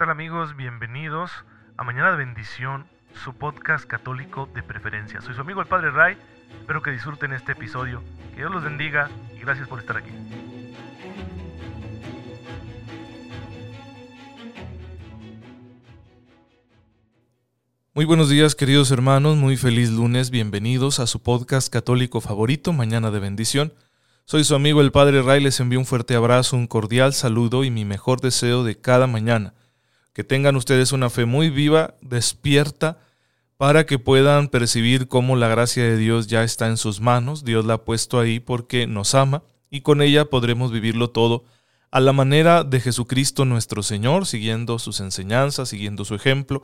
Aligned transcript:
tal 0.00 0.08
amigos? 0.08 0.56
Bienvenidos 0.56 1.30
a 1.76 1.84
Mañana 1.84 2.12
de 2.12 2.16
Bendición, 2.16 2.86
su 3.22 3.34
podcast 3.34 3.84
católico 3.84 4.48
de 4.54 4.62
preferencia. 4.62 5.20
Soy 5.20 5.34
su 5.34 5.42
amigo 5.42 5.60
el 5.60 5.66
Padre 5.66 5.90
Ray, 5.90 6.16
espero 6.58 6.80
que 6.80 6.90
disfruten 6.90 7.34
este 7.34 7.52
episodio, 7.52 8.02
que 8.30 8.36
Dios 8.36 8.50
los 8.50 8.64
bendiga 8.64 9.10
y 9.36 9.40
gracias 9.40 9.68
por 9.68 9.78
estar 9.78 9.98
aquí. 9.98 10.08
Muy 17.92 18.06
buenos 18.06 18.30
días 18.30 18.54
queridos 18.54 18.90
hermanos, 18.92 19.36
muy 19.36 19.58
feliz 19.58 19.90
lunes, 19.90 20.30
bienvenidos 20.30 20.98
a 20.98 21.06
su 21.06 21.22
podcast 21.22 21.70
católico 21.70 22.22
favorito, 22.22 22.72
Mañana 22.72 23.10
de 23.10 23.20
Bendición. 23.20 23.74
Soy 24.24 24.44
su 24.44 24.54
amigo 24.54 24.80
el 24.80 24.92
Padre 24.92 25.20
Ray, 25.20 25.42
les 25.42 25.60
envío 25.60 25.78
un 25.78 25.84
fuerte 25.84 26.14
abrazo, 26.14 26.56
un 26.56 26.68
cordial 26.68 27.12
saludo 27.12 27.64
y 27.64 27.70
mi 27.70 27.84
mejor 27.84 28.22
deseo 28.22 28.64
de 28.64 28.80
cada 28.80 29.06
mañana. 29.06 29.52
Que 30.12 30.24
tengan 30.24 30.56
ustedes 30.56 30.92
una 30.92 31.10
fe 31.10 31.24
muy 31.24 31.50
viva, 31.50 31.94
despierta, 32.00 32.98
para 33.56 33.84
que 33.84 33.98
puedan 33.98 34.48
percibir 34.48 35.06
cómo 35.06 35.36
la 35.36 35.48
gracia 35.48 35.84
de 35.84 35.96
Dios 35.96 36.28
ya 36.28 36.42
está 36.44 36.68
en 36.68 36.76
sus 36.76 37.00
manos, 37.00 37.44
Dios 37.44 37.66
la 37.66 37.74
ha 37.74 37.84
puesto 37.84 38.18
ahí 38.18 38.40
porque 38.40 38.86
nos 38.86 39.14
ama 39.14 39.42
y 39.70 39.82
con 39.82 40.00
ella 40.00 40.24
podremos 40.24 40.72
vivirlo 40.72 41.10
todo 41.10 41.44
a 41.90 42.00
la 42.00 42.12
manera 42.12 42.64
de 42.64 42.80
Jesucristo 42.80 43.44
nuestro 43.44 43.82
Señor, 43.82 44.26
siguiendo 44.26 44.78
sus 44.78 45.00
enseñanzas, 45.00 45.68
siguiendo 45.68 46.04
su 46.04 46.14
ejemplo, 46.14 46.62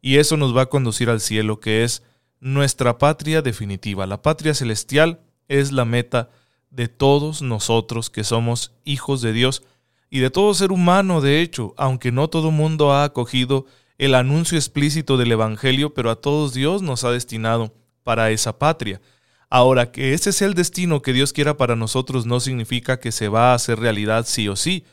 y 0.00 0.18
eso 0.18 0.36
nos 0.36 0.56
va 0.56 0.62
a 0.62 0.66
conducir 0.66 1.10
al 1.10 1.20
cielo, 1.20 1.60
que 1.60 1.82
es 1.82 2.02
nuestra 2.40 2.98
patria 2.98 3.42
definitiva. 3.42 4.06
La 4.06 4.22
patria 4.22 4.54
celestial 4.54 5.20
es 5.48 5.72
la 5.72 5.84
meta 5.84 6.30
de 6.70 6.88
todos 6.88 7.42
nosotros 7.42 8.10
que 8.10 8.22
somos 8.22 8.72
hijos 8.84 9.22
de 9.22 9.32
Dios 9.32 9.62
y 10.10 10.20
de 10.20 10.30
todo 10.30 10.54
ser 10.54 10.72
humano, 10.72 11.20
de 11.20 11.40
hecho, 11.40 11.74
aunque 11.76 12.12
no 12.12 12.28
todo 12.28 12.50
mundo 12.50 12.92
ha 12.92 13.04
acogido 13.04 13.66
el 13.98 14.14
anuncio 14.14 14.58
explícito 14.58 15.16
del 15.16 15.32
Evangelio, 15.32 15.94
pero 15.94 16.10
a 16.10 16.16
todos 16.16 16.54
Dios 16.54 16.82
nos 16.82 17.04
ha 17.04 17.10
destinado 17.10 17.74
para 18.04 18.30
esa 18.30 18.58
patria. 18.58 19.00
Ahora, 19.48 19.90
que 19.90 20.12
ese 20.12 20.30
es 20.30 20.42
el 20.42 20.54
destino 20.54 21.02
que 21.02 21.12
Dios 21.12 21.32
quiera 21.32 21.56
para 21.56 21.76
nosotros 21.76 22.26
no 22.26 22.40
significa 22.40 22.98
que 23.00 23.12
se 23.12 23.28
va 23.28 23.52
a 23.52 23.54
hacer 23.54 23.78
realidad 23.78 24.26
sí 24.26 24.48
o 24.48 24.56
sí. 24.56 24.84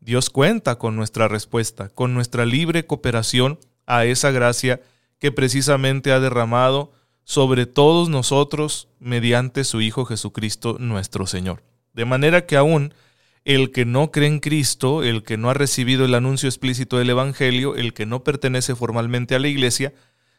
Dios 0.00 0.30
cuenta 0.30 0.76
con 0.76 0.96
nuestra 0.96 1.28
respuesta, 1.28 1.88
con 1.90 2.14
nuestra 2.14 2.46
libre 2.46 2.86
cooperación 2.86 3.58
a 3.86 4.04
esa 4.04 4.30
gracia 4.30 4.80
que 5.18 5.32
precisamente 5.32 6.12
ha 6.12 6.20
derramado 6.20 6.92
sobre 7.24 7.66
todos 7.66 8.08
nosotros 8.08 8.88
mediante 8.98 9.64
su 9.64 9.80
Hijo 9.80 10.04
Jesucristo 10.04 10.76
nuestro 10.78 11.26
Señor. 11.26 11.62
De 11.92 12.04
manera 12.04 12.46
que 12.46 12.56
aún 12.56 12.94
el 13.44 13.72
que 13.72 13.84
no 13.84 14.10
cree 14.10 14.28
en 14.28 14.40
Cristo, 14.40 15.02
el 15.02 15.22
que 15.22 15.36
no 15.36 15.50
ha 15.50 15.54
recibido 15.54 16.04
el 16.04 16.14
anuncio 16.14 16.48
explícito 16.48 16.98
del 16.98 17.10
Evangelio, 17.10 17.76
el 17.76 17.94
que 17.94 18.06
no 18.06 18.24
pertenece 18.24 18.74
formalmente 18.74 19.34
a 19.34 19.38
la 19.38 19.48
iglesia, 19.48 19.94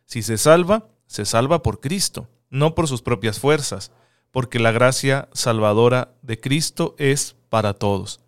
si 0.05 0.21
se 0.21 0.37
salva, 0.37 0.87
se 1.07 1.25
salva 1.25 1.63
por 1.63 1.79
Cristo, 1.79 2.29
no 2.49 2.75
por 2.75 2.87
sus 2.87 3.01
propias 3.01 3.39
fuerzas, 3.39 3.91
porque 4.31 4.59
la 4.59 4.71
gracia 4.71 5.29
salvadora 5.33 6.13
de 6.21 6.39
Cristo 6.39 6.95
es 6.97 7.35
para 7.49 7.73
todos. 7.73 8.19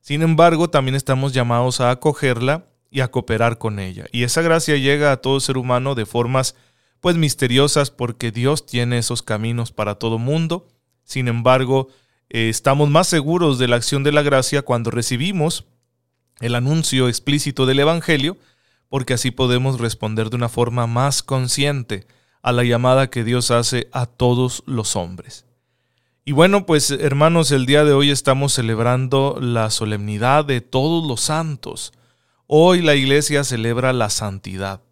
Sin 0.00 0.22
embargo, 0.22 0.70
también 0.70 0.94
estamos 0.94 1.32
llamados 1.32 1.80
a 1.80 1.90
acogerla 1.90 2.66
y 2.90 3.00
a 3.00 3.10
cooperar 3.10 3.58
con 3.58 3.78
ella. 3.78 4.06
Y 4.12 4.24
esa 4.24 4.42
gracia 4.42 4.76
llega 4.76 5.12
a 5.12 5.18
todo 5.18 5.40
ser 5.40 5.56
humano 5.56 5.94
de 5.94 6.06
formas 6.06 6.56
pues 7.00 7.16
misteriosas 7.16 7.90
porque 7.90 8.30
Dios 8.30 8.66
tiene 8.66 8.98
esos 8.98 9.22
caminos 9.22 9.72
para 9.72 9.94
todo 9.94 10.18
mundo. 10.18 10.68
Sin 11.04 11.28
embargo, 11.28 11.88
eh, 12.30 12.48
estamos 12.48 12.88
más 12.88 13.08
seguros 13.08 13.58
de 13.58 13.68
la 13.68 13.76
acción 13.76 14.04
de 14.04 14.12
la 14.12 14.22
gracia 14.22 14.62
cuando 14.62 14.90
recibimos 14.90 15.64
el 16.40 16.54
anuncio 16.54 17.08
explícito 17.08 17.66
del 17.66 17.80
Evangelio, 17.80 18.38
porque 18.88 19.14
así 19.14 19.30
podemos 19.30 19.80
responder 19.80 20.30
de 20.30 20.36
una 20.36 20.48
forma 20.48 20.86
más 20.86 21.22
consciente 21.22 22.06
a 22.40 22.52
la 22.52 22.64
llamada 22.64 23.10
que 23.10 23.24
Dios 23.24 23.50
hace 23.50 23.88
a 23.92 24.06
todos 24.06 24.62
los 24.66 24.96
hombres. 24.96 25.44
Y 26.24 26.32
bueno, 26.32 26.66
pues 26.66 26.92
hermanos, 26.92 27.50
el 27.50 27.66
día 27.66 27.84
de 27.84 27.92
hoy 27.92 28.10
estamos 28.10 28.52
celebrando 28.52 29.38
la 29.40 29.70
solemnidad 29.70 30.44
de 30.44 30.60
todos 30.60 31.06
los 31.06 31.20
santos. 31.20 31.92
Hoy 32.46 32.80
la 32.80 32.94
iglesia 32.94 33.42
celebra 33.42 33.92
la 33.92 34.08
santidad. 34.08 34.82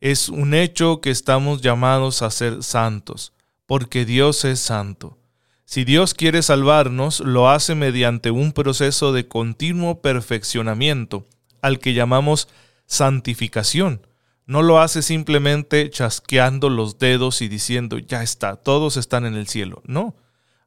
Es 0.00 0.28
un 0.28 0.54
hecho 0.54 1.00
que 1.00 1.10
estamos 1.10 1.62
llamados 1.62 2.22
a 2.22 2.30
ser 2.30 2.62
santos, 2.62 3.32
porque 3.66 4.04
Dios 4.04 4.44
es 4.44 4.58
santo. 4.58 5.18
Si 5.66 5.84
Dios 5.84 6.14
quiere 6.14 6.42
salvarnos, 6.42 7.18
lo 7.18 7.50
hace 7.50 7.74
mediante 7.74 8.30
un 8.30 8.52
proceso 8.52 9.12
de 9.12 9.26
continuo 9.26 10.00
perfeccionamiento, 10.00 11.26
al 11.60 11.80
que 11.80 11.92
llamamos 11.92 12.48
santificación. 12.86 14.06
No 14.46 14.62
lo 14.62 14.78
hace 14.78 15.02
simplemente 15.02 15.90
chasqueando 15.90 16.70
los 16.70 17.00
dedos 17.00 17.42
y 17.42 17.48
diciendo, 17.48 17.98
ya 17.98 18.22
está, 18.22 18.54
todos 18.54 18.96
están 18.96 19.26
en 19.26 19.34
el 19.34 19.48
cielo. 19.48 19.82
No, 19.84 20.14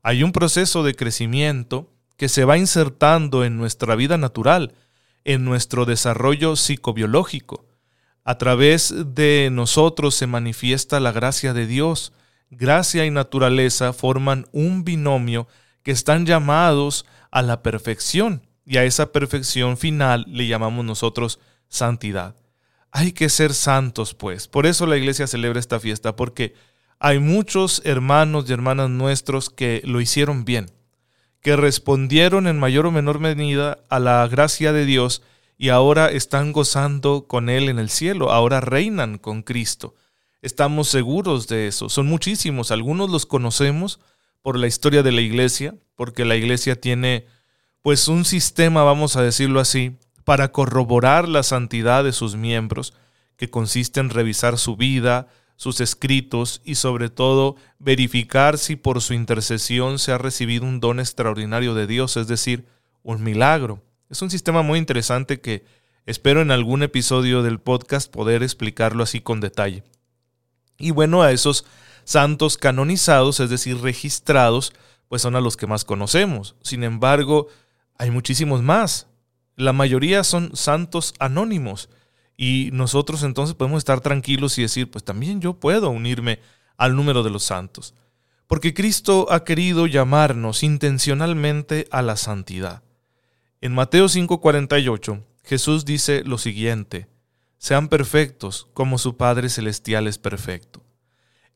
hay 0.04 0.22
un 0.22 0.34
proceso 0.34 0.84
de 0.84 0.94
crecimiento 0.96 1.90
que 2.18 2.28
se 2.28 2.44
va 2.44 2.58
insertando 2.58 3.46
en 3.46 3.56
nuestra 3.56 3.96
vida 3.96 4.18
natural, 4.18 4.74
en 5.24 5.46
nuestro 5.46 5.86
desarrollo 5.86 6.58
psicobiológico. 6.58 7.66
A 8.26 8.38
través 8.38 8.94
de 9.16 9.48
nosotros 9.50 10.14
se 10.14 10.28
manifiesta 10.28 11.00
la 11.00 11.14
gracia 11.14 11.54
de 11.54 11.68
Dios. 11.68 12.12
Gracia 12.50 13.06
y 13.06 13.12
naturaleza 13.12 13.94
forman 13.94 14.48
un 14.52 14.84
binomio 14.84 15.48
que 15.84 15.92
están 15.92 16.26
llamados 16.26 17.06
a 17.32 17.42
la 17.42 17.62
perfección 17.62 18.48
y 18.66 18.78
a 18.78 18.84
esa 18.84 19.12
perfección 19.12 19.78
final 19.78 20.26
le 20.28 20.48
llamamos 20.48 20.86
nosotros 20.86 21.40
santidad. 21.68 22.36
Hay 22.92 23.12
que 23.12 23.30
ser 23.30 23.54
santos, 23.54 24.14
pues. 24.14 24.48
Por 24.48 24.66
eso 24.66 24.86
la 24.88 24.98
iglesia 24.98 25.28
celebra 25.28 25.60
esta 25.60 25.80
fiesta, 25.80 26.16
porque 26.16 26.56
hay 27.00 27.20
muchos 27.20 27.82
hermanos 27.86 28.46
y 28.50 28.54
hermanas 28.54 28.90
nuestros 28.90 29.50
que 29.50 29.82
lo 29.86 30.02
hicieron 30.02 30.44
bien 30.44 30.72
que 31.42 31.56
respondieron 31.56 32.48
en 32.48 32.60
mayor 32.60 32.86
o 32.86 32.92
menor 32.92 33.20
medida 33.20 33.80
a 33.90 34.00
la 34.00 34.28
gracia 34.28 34.74
de 34.74 34.86
Dios 34.86 35.22
y 35.58 35.70
ahora 35.70 36.10
están 36.10 36.52
gozando 36.52 37.28
con 37.28 37.50
Él 37.50 37.70
en 37.70 37.80
el 37.80 37.90
cielo, 37.90 38.32
ahora 38.32 38.62
reinan 38.62 39.18
con 39.18 39.44
Cristo. 39.44 39.96
Estamos 40.42 40.88
seguros 40.88 41.48
de 41.48 41.68
eso. 41.68 41.90
Son 41.90 42.08
muchísimos, 42.08 42.72
algunos 42.72 43.10
los 43.10 43.26
conocemos 43.26 44.00
por 44.42 44.58
la 44.58 44.68
historia 44.68 45.04
de 45.04 45.12
la 45.12 45.22
iglesia, 45.22 45.76
porque 45.96 46.24
la 46.24 46.36
iglesia 46.36 46.80
tiene 46.80 47.26
pues 47.82 48.08
un 48.08 48.24
sistema, 48.26 48.84
vamos 48.84 49.16
a 49.16 49.22
decirlo 49.22 49.60
así, 49.60 49.98
para 50.24 50.52
corroborar 50.52 51.28
la 51.28 51.44
santidad 51.44 52.04
de 52.04 52.14
sus 52.14 52.36
miembros, 52.36 52.94
que 53.36 53.50
consiste 53.50 54.00
en 54.00 54.10
revisar 54.10 54.58
su 54.58 54.78
vida, 54.78 55.28
sus 55.56 55.82
escritos 55.82 56.62
y 56.64 56.76
sobre 56.76 57.10
todo 57.10 57.58
verificar 57.80 58.58
si 58.58 58.78
por 58.78 59.02
su 59.02 59.14
intercesión 59.14 60.00
se 60.00 60.14
ha 60.14 60.18
recibido 60.18 60.66
un 60.66 60.80
don 60.80 61.02
extraordinario 61.02 61.74
de 61.74 61.86
Dios, 61.86 62.16
es 62.16 62.28
decir, 62.28 62.66
un 63.04 63.24
milagro. 63.24 63.82
Es 64.10 64.22
un 64.22 64.30
sistema 64.30 64.62
muy 64.62 64.80
interesante 64.80 65.42
que 65.42 65.66
espero 66.06 66.42
en 66.42 66.52
algún 66.52 66.82
episodio 66.82 67.44
del 67.44 67.60
podcast 67.60 68.10
poder 68.10 68.42
explicarlo 68.42 69.04
así 69.04 69.20
con 69.20 69.42
detalle. 69.42 69.84
Y 70.80 70.92
bueno, 70.92 71.22
a 71.22 71.32
esos 71.32 71.66
santos 72.06 72.58
canonizados, 72.58 73.40
es 73.40 73.50
decir, 73.50 73.80
registrados, 73.80 74.74
pues 75.10 75.22
son 75.22 75.36
a 75.36 75.42
los 75.42 75.58
que 75.58 75.68
más 75.68 75.84
conocemos. 75.84 76.56
Sin 76.64 76.84
embargo, 76.84 77.48
hay 77.98 78.10
muchísimos 78.10 78.64
más. 78.64 79.08
La 79.56 79.74
mayoría 79.74 80.24
son 80.24 80.56
santos 80.56 81.14
anónimos 81.20 81.90
y 82.38 82.70
nosotros 82.72 83.24
entonces 83.24 83.56
podemos 83.56 83.80
estar 83.80 84.00
tranquilos 84.00 84.58
y 84.58 84.62
decir, 84.62 84.90
pues 84.90 85.04
también 85.04 85.42
yo 85.42 85.56
puedo 85.56 85.90
unirme 85.90 86.40
al 86.78 86.96
número 86.96 87.22
de 87.22 87.30
los 87.30 87.44
santos. 87.44 87.94
Porque 88.48 88.74
Cristo 88.74 89.28
ha 89.30 89.44
querido 89.44 89.86
llamarnos 89.86 90.64
intencionalmente 90.64 91.88
a 91.92 92.02
la 92.02 92.16
santidad. 92.16 92.82
En 93.60 93.76
Mateo 93.76 94.08
5:48, 94.08 95.22
Jesús 95.44 95.84
dice 95.84 96.24
lo 96.24 96.38
siguiente, 96.38 97.08
sean 97.60 97.90
perfectos 97.90 98.68
como 98.74 98.98
su 98.98 99.18
Padre 99.18 99.50
Celestial 99.50 100.08
es 100.08 100.18
perfecto. 100.18 100.82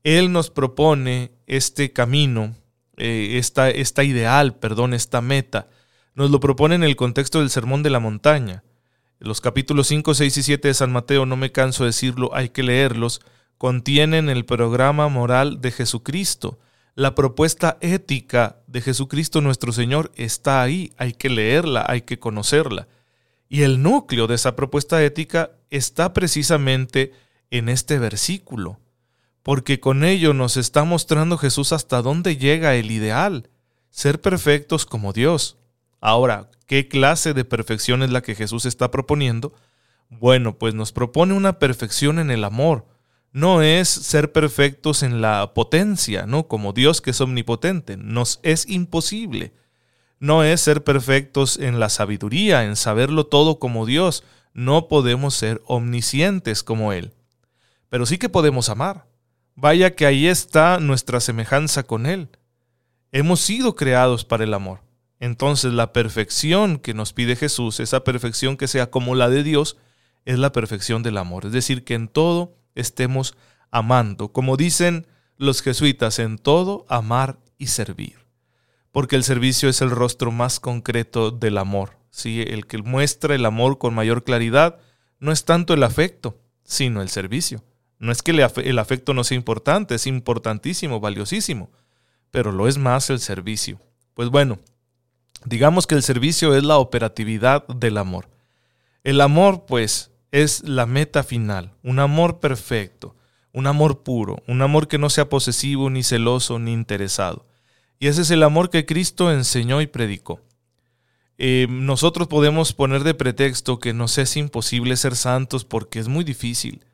Él 0.04 0.32
nos 0.34 0.50
propone 0.52 1.32
este 1.48 1.94
camino, 1.94 2.56
eh, 2.98 3.38
esta, 3.40 3.70
esta 3.70 4.04
ideal, 4.04 4.56
perdón, 4.56 4.94
esta 4.94 5.22
meta, 5.22 5.70
nos 6.14 6.30
lo 6.30 6.40
propone 6.42 6.76
en 6.76 6.84
el 6.84 6.98
contexto 6.98 7.40
del 7.40 7.50
Sermón 7.50 7.84
de 7.84 7.90
la 7.90 8.02
Montaña. 8.02 8.64
Los 9.18 9.40
capítulos 9.40 9.88
5, 9.88 10.14
6 10.14 10.38
y 10.38 10.44
7 10.44 10.68
de 10.68 10.74
San 10.74 10.92
Mateo, 10.92 11.26
no 11.26 11.38
me 11.38 11.54
canso 11.54 11.86
de 11.86 11.90
decirlo, 11.90 12.36
hay 12.36 12.50
que 12.50 12.64
leerlos, 12.64 13.22
contienen 13.58 14.28
el 14.28 14.44
programa 14.44 15.08
moral 15.08 15.62
de 15.62 15.72
Jesucristo. 15.72 16.60
La 16.96 17.16
propuesta 17.16 17.78
ética 17.80 18.58
de 18.68 18.82
Jesucristo 18.82 19.40
nuestro 19.40 19.72
Señor 19.72 20.12
está 20.16 20.62
ahí, 20.62 20.92
hay 20.98 21.14
que 21.14 21.30
leerla, 21.30 21.86
hay 21.88 22.02
que 22.02 22.20
conocerla. 22.20 22.90
Y 23.48 23.62
el 23.62 23.82
núcleo 23.82 24.28
de 24.28 24.36
esa 24.36 24.58
propuesta 24.58 25.02
ética 25.02 25.52
está 25.78 26.14
precisamente 26.14 27.14
en 27.50 27.68
este 27.68 27.98
versículo, 27.98 28.80
porque 29.42 29.80
con 29.80 30.04
ello 30.04 30.34
nos 30.34 30.56
está 30.56 30.84
mostrando 30.84 31.38
Jesús 31.38 31.74
hasta 31.74 32.02
dónde 32.02 32.38
llega 32.38 32.76
el 32.76 32.92
ideal, 32.92 33.50
ser 33.90 34.22
perfectos 34.22 34.86
como 34.86 35.14
Dios. 35.14 35.58
Ahora, 36.00 36.52
¿qué 36.68 36.88
clase 36.88 37.34
de 37.34 37.44
perfección 37.44 38.04
es 38.04 38.12
la 38.12 38.22
que 38.22 38.36
Jesús 38.36 38.66
está 38.66 38.92
proponiendo? 38.92 39.54
Bueno, 40.10 40.58
pues 40.58 40.76
nos 40.76 40.92
propone 40.92 41.34
una 41.34 41.58
perfección 41.58 42.20
en 42.20 42.30
el 42.30 42.44
amor. 42.44 42.86
No 43.32 43.64
es 43.64 43.90
ser 43.90 44.32
perfectos 44.32 45.02
en 45.02 45.22
la 45.22 45.54
potencia, 45.56 46.28
¿no? 46.28 46.48
Como 46.48 46.72
Dios 46.72 47.02
que 47.02 47.12
es 47.12 47.22
omnipotente. 47.22 47.98
Nos 47.98 48.40
es 48.44 48.70
imposible. 48.70 49.54
No 50.20 50.44
es 50.44 50.62
ser 50.62 50.84
perfectos 50.84 51.58
en 51.58 51.80
la 51.80 51.90
sabiduría, 51.90 52.64
en 52.64 52.76
saberlo 52.76 53.26
todo 53.26 53.58
como 53.58 53.88
Dios. 53.88 54.24
No 54.54 54.88
podemos 54.88 55.34
ser 55.34 55.62
omniscientes 55.66 56.64
como 56.64 56.94
Él. 56.94 57.14
Pero 57.90 58.06
sí 58.06 58.18
que 58.18 58.30
podemos 58.30 58.70
amar. 58.70 59.08
Vaya 59.56 59.96
que 59.96 60.06
ahí 60.06 60.28
está 60.28 60.80
nuestra 60.80 61.20
semejanza 61.20 61.84
con 61.84 62.06
Él. 62.06 62.30
Hemos 63.12 63.40
sido 63.40 63.76
creados 63.76 64.26
para 64.26 64.44
el 64.44 64.54
amor. 64.54 64.82
Entonces 65.20 65.74
la 65.74 65.94
perfección 65.94 66.80
que 66.80 66.94
nos 66.94 67.14
pide 67.14 67.36
Jesús, 67.36 67.80
esa 67.80 68.04
perfección 68.04 68.58
que 68.58 68.68
sea 68.68 68.90
como 68.90 69.16
la 69.16 69.30
de 69.30 69.44
Dios, 69.44 69.78
es 70.26 70.40
la 70.40 70.52
perfección 70.52 71.04
del 71.04 71.18
amor. 71.18 71.46
Es 71.46 71.52
decir, 71.52 71.84
que 71.84 71.94
en 71.94 72.08
todo 72.08 72.58
estemos 72.76 73.36
amando. 73.72 74.32
Como 74.34 74.58
dicen 74.58 75.08
los 75.38 75.62
jesuitas, 75.62 76.20
en 76.20 76.38
todo 76.38 76.86
amar 76.90 77.40
y 77.58 77.68
servir. 77.68 78.18
Porque 78.92 79.16
el 79.16 79.24
servicio 79.24 79.70
es 79.70 79.82
el 79.82 79.90
rostro 79.90 80.32
más 80.32 80.60
concreto 80.60 81.32
del 81.32 81.58
amor. 81.58 82.03
¿Sí? 82.14 82.44
El 82.48 82.68
que 82.68 82.78
muestra 82.78 83.36
el 83.36 83.46
amor 83.46 83.80
con 83.80 83.94
mayor 83.94 84.24
claridad 84.24 84.78
no 85.20 85.32
es 85.32 85.44
tanto 85.44 85.74
el 85.74 85.84
afecto, 85.84 86.38
sino 86.64 87.02
el 87.02 87.10
servicio. 87.10 87.64
No 87.98 88.12
es 88.12 88.22
que 88.22 88.32
el 88.32 88.80
afecto 88.80 89.14
no 89.14 89.24
sea 89.24 89.36
importante, 89.36 89.96
es 89.96 90.08
importantísimo, 90.08 91.00
valiosísimo, 91.00 91.72
pero 92.32 92.52
lo 92.52 92.68
es 92.68 92.78
más 92.78 93.10
el 93.10 93.20
servicio. 93.20 93.80
Pues 94.14 94.30
bueno, 94.30 94.60
digamos 95.46 95.88
que 95.88 95.96
el 95.96 96.04
servicio 96.04 96.56
es 96.56 96.64
la 96.64 96.78
operatividad 96.78 97.66
del 97.68 97.98
amor. 97.98 98.30
El 99.04 99.20
amor, 99.20 99.66
pues, 99.66 100.12
es 100.32 100.64
la 100.64 100.86
meta 100.86 101.24
final, 101.24 101.74
un 101.84 102.00
amor 102.00 102.40
perfecto, 102.40 103.16
un 103.54 103.68
amor 103.68 104.04
puro, 104.04 104.38
un 104.48 104.62
amor 104.62 104.88
que 104.88 104.98
no 104.98 105.10
sea 105.10 105.30
posesivo, 105.30 105.90
ni 105.90 106.04
celoso, 106.04 106.60
ni 106.60 106.74
interesado. 106.74 107.48
Y 108.00 108.08
ese 108.08 108.22
es 108.22 108.32
el 108.32 108.44
amor 108.44 108.70
que 108.70 108.86
Cristo 108.86 109.32
enseñó 109.32 109.82
y 109.82 109.88
predicó. 109.88 110.42
Eh, 111.46 111.68
nosotros 111.70 112.30
podemos 112.30 112.72
poner 112.72 113.04
de 113.04 113.14
pretexto 113.14 113.78
que 113.78 113.92
nos 113.92 114.18
es 114.18 114.38
imposible 114.38 114.96
ser 114.96 115.18
santos 115.18 115.66
porque 115.66 116.00
es 116.00 116.08
muy 116.08 116.24
difícil 116.24 116.86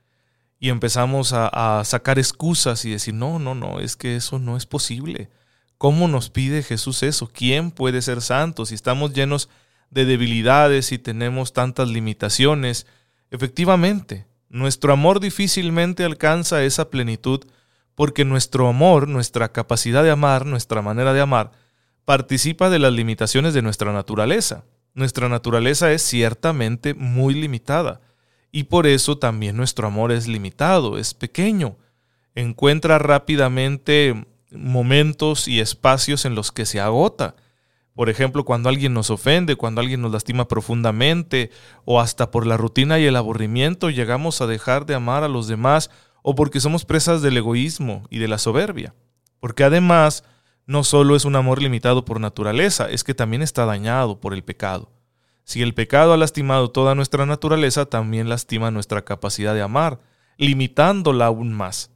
y 0.60 0.69
empezamos 0.69 1.34
a, 1.34 1.84
sacar 1.86 2.18
excusas 2.18 2.84
y 2.84 2.90
decir, 2.90 3.13
no, 3.13 3.38
no, 3.38 3.54
no, 3.54 3.80
es 3.80 3.96
que 3.96 4.16
eso 4.16 4.40
no 4.40 4.57
es 4.57 4.66
posible. 4.66 5.30
¿Cómo 5.78 6.07
nos 6.07 6.31
pide 6.31 6.63
Jesús 6.63 7.04
eso? 7.04 7.30
¿Quién 7.31 7.69
puede 7.69 8.01
ser 8.01 8.24
santo 8.24 8.66
si 8.66 8.74
estamos 8.74 9.13
llenos 9.13 9.50
de 9.92 10.06
debilidades 10.06 10.94
y 10.94 10.98
tenemos 10.98 11.54
tantas 11.54 11.88
limitaciones? 11.88 12.88
Efectivamente, 13.30 14.25
nuestro 14.50 14.92
amor 14.92 15.19
difícilmente 15.19 16.06
alcanza 16.06 16.63
esa 16.63 16.90
plenitud 16.90 17.46
porque 17.94 18.25
nuestro 18.25 18.68
amor, 18.68 19.07
nuestra 19.07 19.51
capacidad 19.51 20.04
de 20.04 20.10
amar, 20.10 20.48
nuestra 20.48 20.81
manera 20.81 21.13
de 21.13 21.22
amar, 21.22 21.51
participa 22.10 22.72
de 22.72 22.80
las 22.80 22.92
limitaciones 22.92 23.54
de 23.54 23.62
nuestra 23.62 23.94
naturaleza. 23.94 24.64
Nuestra 24.96 25.30
naturaleza 25.30 25.92
es 25.92 26.02
ciertamente 26.02 26.96
muy 26.96 27.36
limitada 27.36 28.02
y 28.52 28.64
por 28.64 28.88
eso 28.88 29.20
también 29.20 29.56
nuestro 29.56 29.86
amor 29.86 30.12
es 30.12 30.28
limitado, 30.28 30.98
es 30.98 31.14
pequeño. 31.14 31.78
Encuentra 32.34 32.98
rápidamente 32.98 34.26
momentos 34.50 35.48
y 35.48 35.60
espacios 35.60 36.26
en 36.26 36.34
los 36.34 36.52
que 36.52 36.66
se 36.66 36.80
agota. 36.80 37.36
Por 37.94 38.10
ejemplo, 38.10 38.44
cuando 38.44 38.70
alguien 38.70 38.96
nos 38.96 39.12
ofende, 39.12 39.56
cuando 39.56 39.80
alguien 39.80 40.02
nos 40.02 40.12
lastima 40.12 40.48
profundamente, 40.48 41.52
o 41.86 42.02
hasta 42.02 42.32
por 42.32 42.48
la 42.48 42.58
rutina 42.58 42.98
y 42.98 43.06
el 43.06 43.18
aburrimiento 43.18 43.92
llegamos 43.92 44.42
a 44.42 44.48
dejar 44.48 44.88
de 44.88 44.96
amar 44.96 45.24
a 45.24 45.28
los 45.28 45.48
demás, 45.48 45.92
o 46.24 46.34
porque 46.34 46.60
somos 46.60 46.86
presas 46.86 47.22
del 47.22 47.38
egoísmo 47.38 48.08
y 48.10 48.18
de 48.18 48.30
la 48.30 48.40
soberbia. 48.40 48.96
Porque 49.40 49.64
además, 49.64 50.24
no 50.66 50.84
solo 50.84 51.16
es 51.16 51.26
un 51.26 51.36
amor 51.36 51.62
limitado 51.62 52.06
por 52.06 52.20
naturaleza, 52.20 52.90
es 52.90 53.04
que 53.04 53.14
también 53.14 53.42
está 53.42 53.66
dañado 53.66 54.20
por 54.20 54.34
el 54.34 54.44
pecado. 54.44 54.92
Si 55.44 55.64
el 55.64 55.74
pecado 55.74 56.14
ha 56.14 56.18
lastimado 56.18 56.70
toda 56.70 56.94
nuestra 56.94 57.26
naturaleza, 57.26 57.88
también 57.88 58.30
lastima 58.30 58.70
nuestra 58.70 59.04
capacidad 59.04 59.56
de 59.56 59.64
amar, 59.64 60.00
limitándola 60.38 61.26
aún 61.26 61.54
más. 61.54 61.92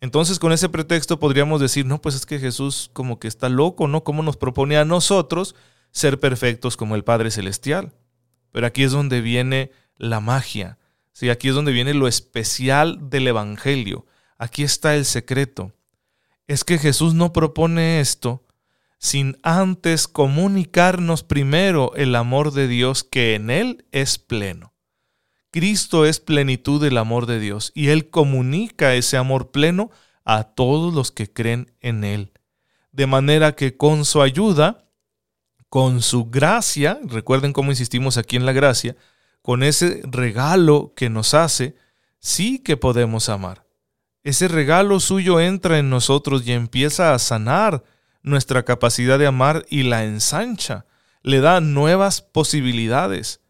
Entonces 0.00 0.38
con 0.38 0.52
ese 0.52 0.68
pretexto 0.68 1.18
podríamos 1.18 1.60
decir, 1.60 1.86
no, 1.86 2.00
pues 2.00 2.14
es 2.14 2.26
que 2.26 2.38
Jesús 2.38 2.90
como 2.92 3.18
que 3.18 3.28
está 3.28 3.48
loco, 3.48 3.88
¿no? 3.88 4.04
¿Cómo 4.04 4.22
nos 4.22 4.36
propone 4.36 4.78
a 4.78 4.84
nosotros 4.84 5.54
ser 5.90 6.20
perfectos 6.20 6.76
como 6.76 6.94
el 6.94 7.04
Padre 7.04 7.30
Celestial? 7.30 7.92
Pero 8.52 8.66
aquí 8.66 8.82
es 8.82 8.92
donde 8.92 9.20
viene 9.20 9.72
la 9.96 10.20
magia, 10.20 10.78
¿sí? 11.12 11.30
aquí 11.30 11.48
es 11.48 11.54
donde 11.54 11.72
viene 11.72 11.94
lo 11.94 12.08
especial 12.08 13.10
del 13.10 13.26
Evangelio, 13.26 14.06
aquí 14.38 14.62
está 14.62 14.94
el 14.94 15.04
secreto. 15.04 15.72
Es 16.48 16.64
que 16.64 16.78
Jesús 16.78 17.14
no 17.14 17.32
propone 17.32 18.00
esto 18.00 18.44
sin 18.98 19.38
antes 19.42 20.08
comunicarnos 20.08 21.22
primero 21.22 21.94
el 21.94 22.16
amor 22.16 22.52
de 22.52 22.66
Dios 22.66 23.04
que 23.04 23.34
en 23.34 23.50
Él 23.50 23.86
es 23.92 24.18
pleno. 24.18 24.74
Cristo 25.50 26.04
es 26.04 26.20
plenitud 26.20 26.82
del 26.82 26.98
amor 26.98 27.26
de 27.26 27.38
Dios 27.38 27.70
y 27.74 27.88
Él 27.88 28.10
comunica 28.10 28.94
ese 28.94 29.16
amor 29.16 29.50
pleno 29.50 29.90
a 30.24 30.42
todos 30.44 30.92
los 30.92 31.12
que 31.12 31.32
creen 31.32 31.72
en 31.80 32.02
Él. 32.02 32.32
De 32.92 33.06
manera 33.06 33.54
que 33.54 33.76
con 33.76 34.04
su 34.04 34.20
ayuda, 34.22 34.88
con 35.68 36.02
su 36.02 36.30
gracia, 36.30 36.98
recuerden 37.04 37.52
cómo 37.52 37.70
insistimos 37.70 38.16
aquí 38.16 38.36
en 38.36 38.46
la 38.46 38.52
gracia, 38.52 38.96
con 39.42 39.62
ese 39.62 40.00
regalo 40.04 40.92
que 40.96 41.08
nos 41.08 41.34
hace, 41.34 41.76
sí 42.18 42.58
que 42.58 42.76
podemos 42.76 43.28
amar. 43.28 43.67
Ese 44.24 44.48
regalo 44.48 45.00
suyo 45.00 45.40
entra 45.40 45.78
en 45.78 45.90
nosotros 45.90 46.46
y 46.46 46.52
empieza 46.52 47.14
a 47.14 47.18
sanar 47.18 47.84
nuestra 48.22 48.64
capacidad 48.64 49.18
de 49.18 49.26
amar 49.26 49.64
y 49.68 49.84
la 49.84 50.04
ensancha, 50.04 50.86
le 51.22 51.40
da 51.40 51.60
nuevas 51.60 52.20
posibilidades. 52.20 53.40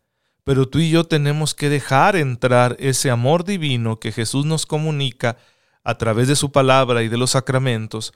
Pero 0.44 0.68
tú 0.68 0.78
y 0.78 0.90
yo 0.90 1.04
tenemos 1.04 1.54
que 1.54 1.68
dejar 1.68 2.16
entrar 2.16 2.76
ese 2.78 3.10
amor 3.10 3.44
divino 3.44 4.00
que 4.00 4.12
Jesús 4.12 4.46
nos 4.46 4.66
comunica 4.66 5.36
a 5.84 5.96
través 5.96 6.28
de 6.28 6.36
su 6.36 6.52
palabra 6.52 7.02
y 7.02 7.08
de 7.08 7.18
los 7.18 7.30
sacramentos 7.30 8.12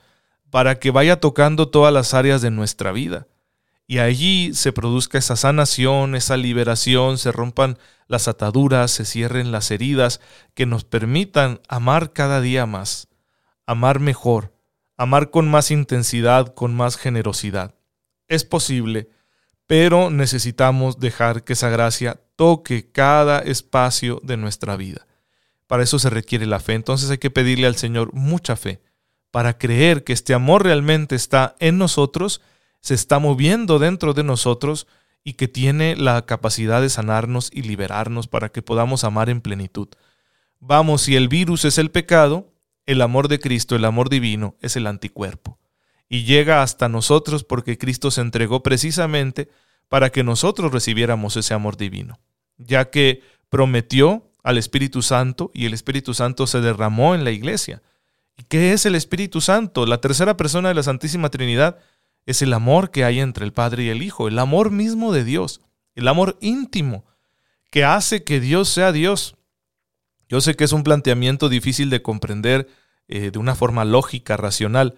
para 0.50 0.78
que 0.78 0.90
vaya 0.90 1.20
tocando 1.20 1.68
todas 1.68 1.92
las 1.92 2.14
áreas 2.14 2.42
de 2.42 2.50
nuestra 2.50 2.92
vida. 2.92 3.26
Y 3.92 3.98
allí 3.98 4.54
se 4.54 4.72
produzca 4.72 5.18
esa 5.18 5.36
sanación, 5.36 6.14
esa 6.14 6.38
liberación, 6.38 7.18
se 7.18 7.30
rompan 7.30 7.76
las 8.06 8.26
ataduras, 8.26 8.90
se 8.90 9.04
cierren 9.04 9.52
las 9.52 9.70
heridas 9.70 10.22
que 10.54 10.64
nos 10.64 10.84
permitan 10.84 11.60
amar 11.68 12.14
cada 12.14 12.40
día 12.40 12.64
más, 12.64 13.08
amar 13.66 14.00
mejor, 14.00 14.56
amar 14.96 15.28
con 15.28 15.46
más 15.46 15.70
intensidad, 15.70 16.54
con 16.54 16.74
más 16.74 16.96
generosidad. 16.96 17.74
Es 18.28 18.46
posible, 18.46 19.10
pero 19.66 20.08
necesitamos 20.08 20.98
dejar 20.98 21.44
que 21.44 21.52
esa 21.52 21.68
gracia 21.68 22.18
toque 22.34 22.90
cada 22.92 23.40
espacio 23.40 24.20
de 24.22 24.38
nuestra 24.38 24.76
vida. 24.76 25.06
Para 25.66 25.82
eso 25.82 25.98
se 25.98 26.08
requiere 26.08 26.46
la 26.46 26.60
fe, 26.60 26.72
entonces 26.72 27.10
hay 27.10 27.18
que 27.18 27.30
pedirle 27.30 27.66
al 27.66 27.76
Señor 27.76 28.14
mucha 28.14 28.56
fe, 28.56 28.80
para 29.30 29.58
creer 29.58 30.02
que 30.02 30.14
este 30.14 30.32
amor 30.32 30.64
realmente 30.64 31.14
está 31.14 31.56
en 31.58 31.76
nosotros, 31.76 32.40
se 32.82 32.94
está 32.94 33.18
moviendo 33.18 33.78
dentro 33.78 34.12
de 34.12 34.24
nosotros 34.24 34.86
y 35.24 35.34
que 35.34 35.48
tiene 35.48 35.96
la 35.96 36.26
capacidad 36.26 36.82
de 36.82 36.90
sanarnos 36.90 37.48
y 37.52 37.62
liberarnos 37.62 38.26
para 38.26 38.50
que 38.50 38.60
podamos 38.60 39.04
amar 39.04 39.30
en 39.30 39.40
plenitud. 39.40 39.88
Vamos, 40.58 41.02
si 41.02 41.16
el 41.16 41.28
virus 41.28 41.64
es 41.64 41.78
el 41.78 41.90
pecado, 41.90 42.52
el 42.84 43.00
amor 43.00 43.28
de 43.28 43.38
Cristo, 43.38 43.76
el 43.76 43.84
amor 43.84 44.10
divino, 44.10 44.56
es 44.60 44.76
el 44.76 44.86
anticuerpo. 44.86 45.58
Y 46.08 46.24
llega 46.24 46.62
hasta 46.62 46.88
nosotros 46.88 47.44
porque 47.44 47.78
Cristo 47.78 48.10
se 48.10 48.20
entregó 48.20 48.62
precisamente 48.62 49.48
para 49.88 50.10
que 50.10 50.24
nosotros 50.24 50.72
recibiéramos 50.72 51.36
ese 51.36 51.54
amor 51.54 51.76
divino, 51.76 52.18
ya 52.58 52.90
que 52.90 53.22
prometió 53.48 54.28
al 54.42 54.58
Espíritu 54.58 55.02
Santo 55.02 55.52
y 55.54 55.66
el 55.66 55.74
Espíritu 55.74 56.14
Santo 56.14 56.48
se 56.48 56.60
derramó 56.60 57.14
en 57.14 57.22
la 57.22 57.30
iglesia. 57.30 57.80
¿Y 58.36 58.42
qué 58.44 58.72
es 58.72 58.86
el 58.86 58.96
Espíritu 58.96 59.40
Santo? 59.40 59.86
La 59.86 60.00
tercera 60.00 60.36
persona 60.36 60.68
de 60.68 60.74
la 60.74 60.82
Santísima 60.82 61.30
Trinidad 61.30 61.78
es 62.26 62.42
el 62.42 62.52
amor 62.52 62.90
que 62.90 63.04
hay 63.04 63.20
entre 63.20 63.44
el 63.44 63.52
Padre 63.52 63.84
y 63.84 63.88
el 63.88 64.02
Hijo, 64.02 64.28
el 64.28 64.38
amor 64.38 64.70
mismo 64.70 65.12
de 65.12 65.24
Dios, 65.24 65.60
el 65.94 66.08
amor 66.08 66.38
íntimo, 66.40 67.04
que 67.70 67.84
hace 67.84 68.24
que 68.24 68.40
Dios 68.40 68.68
sea 68.68 68.92
Dios 68.92 69.36
yo 70.32 70.40
sé 70.40 70.56
que 70.56 70.64
es 70.64 70.72
un 70.72 70.82
planteamiento 70.82 71.50
difícil 71.50 71.90
de 71.90 72.00
comprender 72.00 72.66
eh, 73.06 73.30
de 73.30 73.38
una 73.38 73.54
forma 73.54 73.84
lógica, 73.84 74.38
racional, 74.38 74.94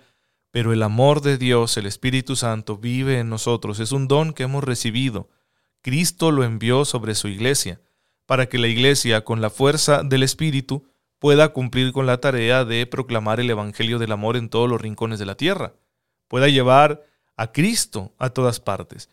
pero 0.52 0.72
el 0.72 0.80
amor 0.84 1.22
de 1.22 1.38
Dios, 1.38 1.76
el 1.76 1.86
Espíritu 1.86 2.36
Santo, 2.36 2.78
vive 2.78 3.18
en 3.18 3.30
nosotros, 3.30 3.80
es 3.80 3.90
un 3.90 4.06
don 4.06 4.32
que 4.32 4.44
hemos 4.44 4.62
recibido. 4.62 5.28
Cristo 5.82 6.30
lo 6.30 6.44
envió 6.44 6.84
sobre 6.84 7.16
su 7.16 7.26
iglesia, 7.26 7.80
para 8.26 8.48
que 8.48 8.58
la 8.58 8.68
iglesia, 8.68 9.24
con 9.24 9.40
la 9.40 9.50
fuerza 9.50 10.04
del 10.04 10.22
Espíritu, 10.22 10.86
pueda 11.18 11.48
cumplir 11.48 11.90
con 11.90 12.06
la 12.06 12.18
tarea 12.18 12.64
de 12.64 12.86
proclamar 12.86 13.40
el 13.40 13.50
Evangelio 13.50 13.98
del 13.98 14.12
amor 14.12 14.36
en 14.36 14.48
todos 14.48 14.70
los 14.70 14.80
rincones 14.80 15.18
de 15.18 15.26
la 15.26 15.36
tierra, 15.36 15.74
pueda 16.28 16.46
llevar 16.46 17.02
a 17.36 17.52
Cristo 17.52 18.14
a 18.18 18.30
todas 18.30 18.60
partes. 18.60 19.08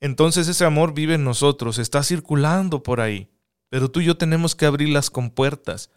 Entonces 0.00 0.48
ese 0.48 0.64
amor 0.64 0.92
vive 0.94 1.14
en 1.14 1.24
nosotros, 1.24 1.78
está 1.78 2.02
circulando 2.02 2.82
por 2.82 3.00
ahí, 3.00 3.30
pero 3.70 3.90
tú 3.90 4.00
y 4.00 4.04
yo 4.04 4.16
tenemos 4.16 4.54
que 4.54 4.66
abrir 4.66 4.90
las 4.90 5.10
compuertas 5.10 5.90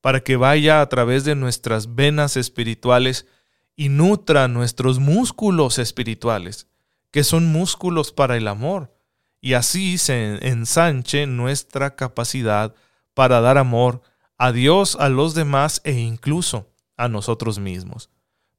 para 0.00 0.20
que 0.20 0.36
vaya 0.36 0.80
a 0.80 0.88
través 0.88 1.24
de 1.24 1.34
nuestras 1.34 1.94
venas 1.94 2.36
espirituales 2.36 3.26
y 3.74 3.88
nutra 3.88 4.48
nuestros 4.48 4.98
músculos 4.98 5.78
espirituales, 5.78 6.68
que 7.10 7.24
son 7.24 7.46
músculos 7.50 8.12
para 8.12 8.36
el 8.36 8.48
amor, 8.48 8.94
y 9.40 9.54
así 9.54 9.98
se 9.98 10.46
ensanche 10.46 11.26
nuestra 11.26 11.96
capacidad 11.96 12.74
para 13.14 13.40
dar 13.40 13.58
amor 13.58 14.02
a 14.36 14.52
Dios, 14.52 14.96
a 15.00 15.08
los 15.08 15.34
demás 15.34 15.80
e 15.84 15.92
incluso 15.92 16.70
a 16.96 17.08
nosotros 17.08 17.58
mismos. 17.58 18.10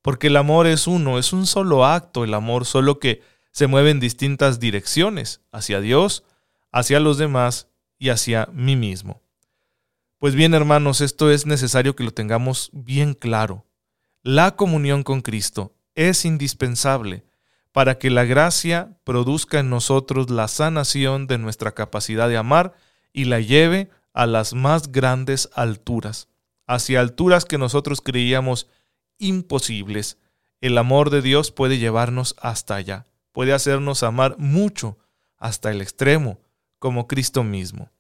Porque 0.06 0.28
el 0.28 0.38
amor 0.38 0.68
es 0.68 0.86
uno, 0.86 1.18
es 1.18 1.34
un 1.34 1.48
solo 1.48 1.84
acto, 1.84 2.24
el 2.24 2.36
amor 2.36 2.66
solo 2.66 3.00
que 3.00 3.24
se 3.50 3.66
mueve 3.66 3.90
en 3.90 4.00
distintas 4.00 4.60
direcciones, 4.60 5.42
hacia 5.52 5.82
Dios, 5.82 6.24
hacia 6.72 7.00
los 7.00 7.18
demás 7.18 7.70
y 7.98 8.10
hacia 8.10 8.48
mí 8.54 8.76
mismo. 8.76 9.24
Pues 10.20 10.36
bien, 10.36 10.54
hermanos, 10.54 11.02
esto 11.02 11.32
es 11.32 11.48
necesario 11.48 11.96
que 11.96 12.04
lo 12.04 12.14
tengamos 12.14 12.70
bien 12.72 13.16
claro. 13.16 13.66
La 14.22 14.56
comunión 14.56 15.02
con 15.02 15.22
Cristo 15.22 15.74
es 15.96 16.24
indispensable 16.24 17.26
para 17.72 17.98
que 17.98 18.12
la 18.12 18.26
gracia 18.26 19.00
produzca 19.06 19.58
en 19.58 19.72
nosotros 19.72 20.30
la 20.30 20.48
sanación 20.48 21.26
de 21.26 21.40
nuestra 21.40 21.72
capacidad 21.72 22.30
de 22.30 22.38
amar 22.38 22.76
y 23.12 23.26
la 23.26 23.40
lleve 23.40 23.90
a 24.14 24.28
las 24.28 24.54
más 24.54 24.92
grandes 24.92 25.50
alturas, 25.56 26.28
hacia 26.68 27.00
alturas 27.00 27.46
que 27.46 27.58
nosotros 27.58 28.02
creíamos 28.02 28.68
imposibles. 29.18 30.18
El 30.62 30.78
amor 30.78 31.10
de 31.10 31.22
Dios 31.22 31.52
puede 31.52 31.78
llevarnos 31.78 32.36
hasta 32.40 32.76
allá 32.76 33.06
puede 33.36 33.52
hacernos 33.52 34.02
amar 34.02 34.38
mucho 34.38 34.98
hasta 35.38 35.70
el 35.70 35.82
extremo, 35.82 36.40
como 36.80 37.06
Cristo 37.06 37.44
mismo. 37.44 37.92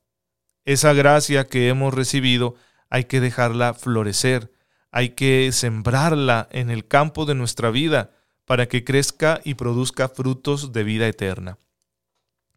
Esa 0.63 0.93
gracia 0.93 1.45
que 1.45 1.67
hemos 1.67 1.93
recibido 1.93 2.55
hay 2.89 3.03
que 3.03 3.19
dejarla 3.19 3.73
florecer, 3.73 4.53
hay 4.91 5.09
que 5.09 5.51
sembrarla 5.51 6.47
en 6.51 6.69
el 6.69 6.87
campo 6.87 7.25
de 7.25 7.35
nuestra 7.35 7.69
vida 7.69 8.11
para 8.45 8.69
que 8.69 8.85
crezca 8.85 9.41
y 9.43 9.55
produzca 9.55 10.07
frutos 10.07 10.71
de 10.71 10.85
vida 10.85 11.05
eterna. 11.05 11.57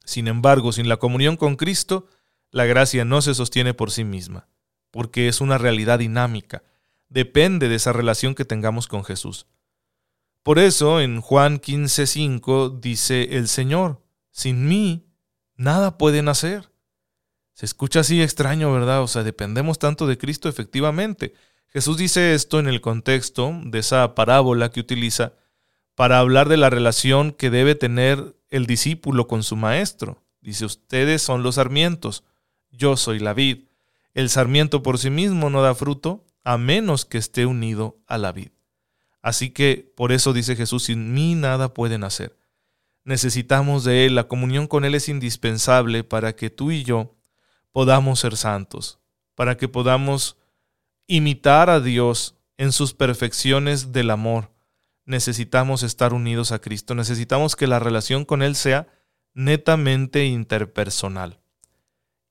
Sin 0.04 0.28
embargo, 0.28 0.70
sin 0.70 0.88
la 0.88 0.98
comunión 0.98 1.36
con 1.36 1.56
Cristo, 1.56 2.06
la 2.52 2.64
gracia 2.64 3.04
no 3.04 3.22
se 3.22 3.34
sostiene 3.34 3.74
por 3.74 3.90
sí 3.90 4.04
misma, 4.04 4.46
porque 4.92 5.26
es 5.26 5.40
una 5.40 5.58
realidad 5.58 5.98
dinámica, 5.98 6.62
depende 7.08 7.68
de 7.68 7.76
esa 7.76 7.92
relación 7.92 8.34
que 8.34 8.44
tengamos 8.44 8.86
con 8.86 9.04
Jesús. 9.04 9.46
Por 10.42 10.58
eso 10.58 11.00
en 11.00 11.20
Juan 11.20 11.58
15:5 11.60 12.80
dice 12.80 13.36
el 13.36 13.48
Señor, 13.48 14.02
sin 14.30 14.66
mí 14.66 15.06
nada 15.56 15.98
pueden 15.98 16.28
hacer. 16.28 16.70
Se 17.52 17.66
escucha 17.66 18.00
así 18.00 18.22
extraño, 18.22 18.72
¿verdad? 18.72 19.02
O 19.02 19.08
sea, 19.08 19.24
dependemos 19.24 19.78
tanto 19.78 20.06
de 20.06 20.16
Cristo 20.16 20.48
efectivamente. 20.48 21.34
Jesús 21.66 21.98
dice 21.98 22.34
esto 22.34 22.60
en 22.60 22.68
el 22.68 22.80
contexto 22.80 23.52
de 23.64 23.80
esa 23.80 24.14
parábola 24.14 24.70
que 24.70 24.80
utiliza 24.80 25.34
para 25.94 26.20
hablar 26.20 26.48
de 26.48 26.56
la 26.56 26.70
relación 26.70 27.32
que 27.32 27.50
debe 27.50 27.74
tener 27.74 28.36
el 28.48 28.66
discípulo 28.66 29.26
con 29.26 29.42
su 29.42 29.56
maestro. 29.56 30.22
Dice, 30.40 30.64
ustedes 30.64 31.20
son 31.20 31.42
los 31.42 31.56
sarmientos, 31.56 32.22
yo 32.70 32.96
soy 32.96 33.18
la 33.18 33.34
vid. 33.34 33.64
El 34.14 34.30
sarmiento 34.30 34.82
por 34.82 34.98
sí 34.98 35.10
mismo 35.10 35.50
no 35.50 35.60
da 35.60 35.74
fruto 35.74 36.24
a 36.48 36.56
menos 36.56 37.04
que 37.04 37.18
esté 37.18 37.44
unido 37.44 37.98
a 38.06 38.16
la 38.16 38.32
vid. 38.32 38.52
Así 39.20 39.50
que 39.50 39.92
por 39.94 40.12
eso 40.12 40.32
dice 40.32 40.56
Jesús, 40.56 40.84
sin 40.84 41.12
mí 41.12 41.34
nada 41.34 41.74
pueden 41.74 42.04
hacer. 42.04 42.38
Necesitamos 43.04 43.84
de 43.84 44.06
Él, 44.06 44.14
la 44.14 44.28
comunión 44.28 44.66
con 44.66 44.86
Él 44.86 44.94
es 44.94 45.10
indispensable 45.10 46.04
para 46.04 46.34
que 46.34 46.48
tú 46.48 46.70
y 46.70 46.84
yo 46.84 47.14
podamos 47.70 48.20
ser 48.20 48.34
santos, 48.38 48.98
para 49.34 49.58
que 49.58 49.68
podamos 49.68 50.38
imitar 51.06 51.68
a 51.68 51.80
Dios 51.80 52.34
en 52.56 52.72
sus 52.72 52.94
perfecciones 52.94 53.92
del 53.92 54.08
amor. 54.08 54.50
Necesitamos 55.04 55.82
estar 55.82 56.14
unidos 56.14 56.50
a 56.50 56.62
Cristo, 56.62 56.94
necesitamos 56.94 57.56
que 57.56 57.66
la 57.66 57.78
relación 57.78 58.24
con 58.24 58.40
Él 58.40 58.56
sea 58.56 58.88
netamente 59.34 60.24
interpersonal. 60.24 61.40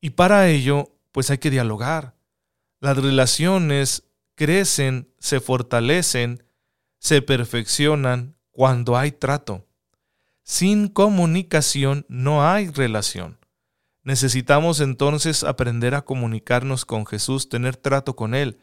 Y 0.01 0.09
para 0.09 0.49
ello, 0.49 0.91
pues 1.11 1.29
hay 1.29 1.37
que 1.37 1.51
dialogar. 1.51 2.15
Las 2.79 2.97
relaciones 2.97 4.06
crecen, 4.37 5.09
se 5.19 5.41
fortalecen 5.41 6.47
se 6.99 7.21
perfeccionan 7.21 8.35
cuando 8.51 8.97
hay 8.97 9.11
trato. 9.11 9.65
Sin 10.43 10.87
comunicación 10.87 12.05
no 12.09 12.47
hay 12.47 12.69
relación. 12.69 13.37
Necesitamos 14.03 14.79
entonces 14.79 15.43
aprender 15.43 15.93
a 15.95 16.05
comunicarnos 16.05 16.85
con 16.85 17.05
Jesús, 17.05 17.49
tener 17.49 17.75
trato 17.75 18.15
con 18.15 18.33
Él 18.33 18.59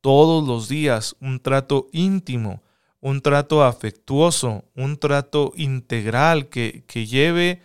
todos 0.00 0.46
los 0.46 0.68
días, 0.68 1.16
un 1.20 1.40
trato 1.40 1.88
íntimo, 1.92 2.62
un 3.00 3.20
trato 3.22 3.64
afectuoso, 3.64 4.64
un 4.74 4.98
trato 4.98 5.52
integral 5.56 6.48
que, 6.48 6.84
que 6.86 7.06
lleve 7.06 7.60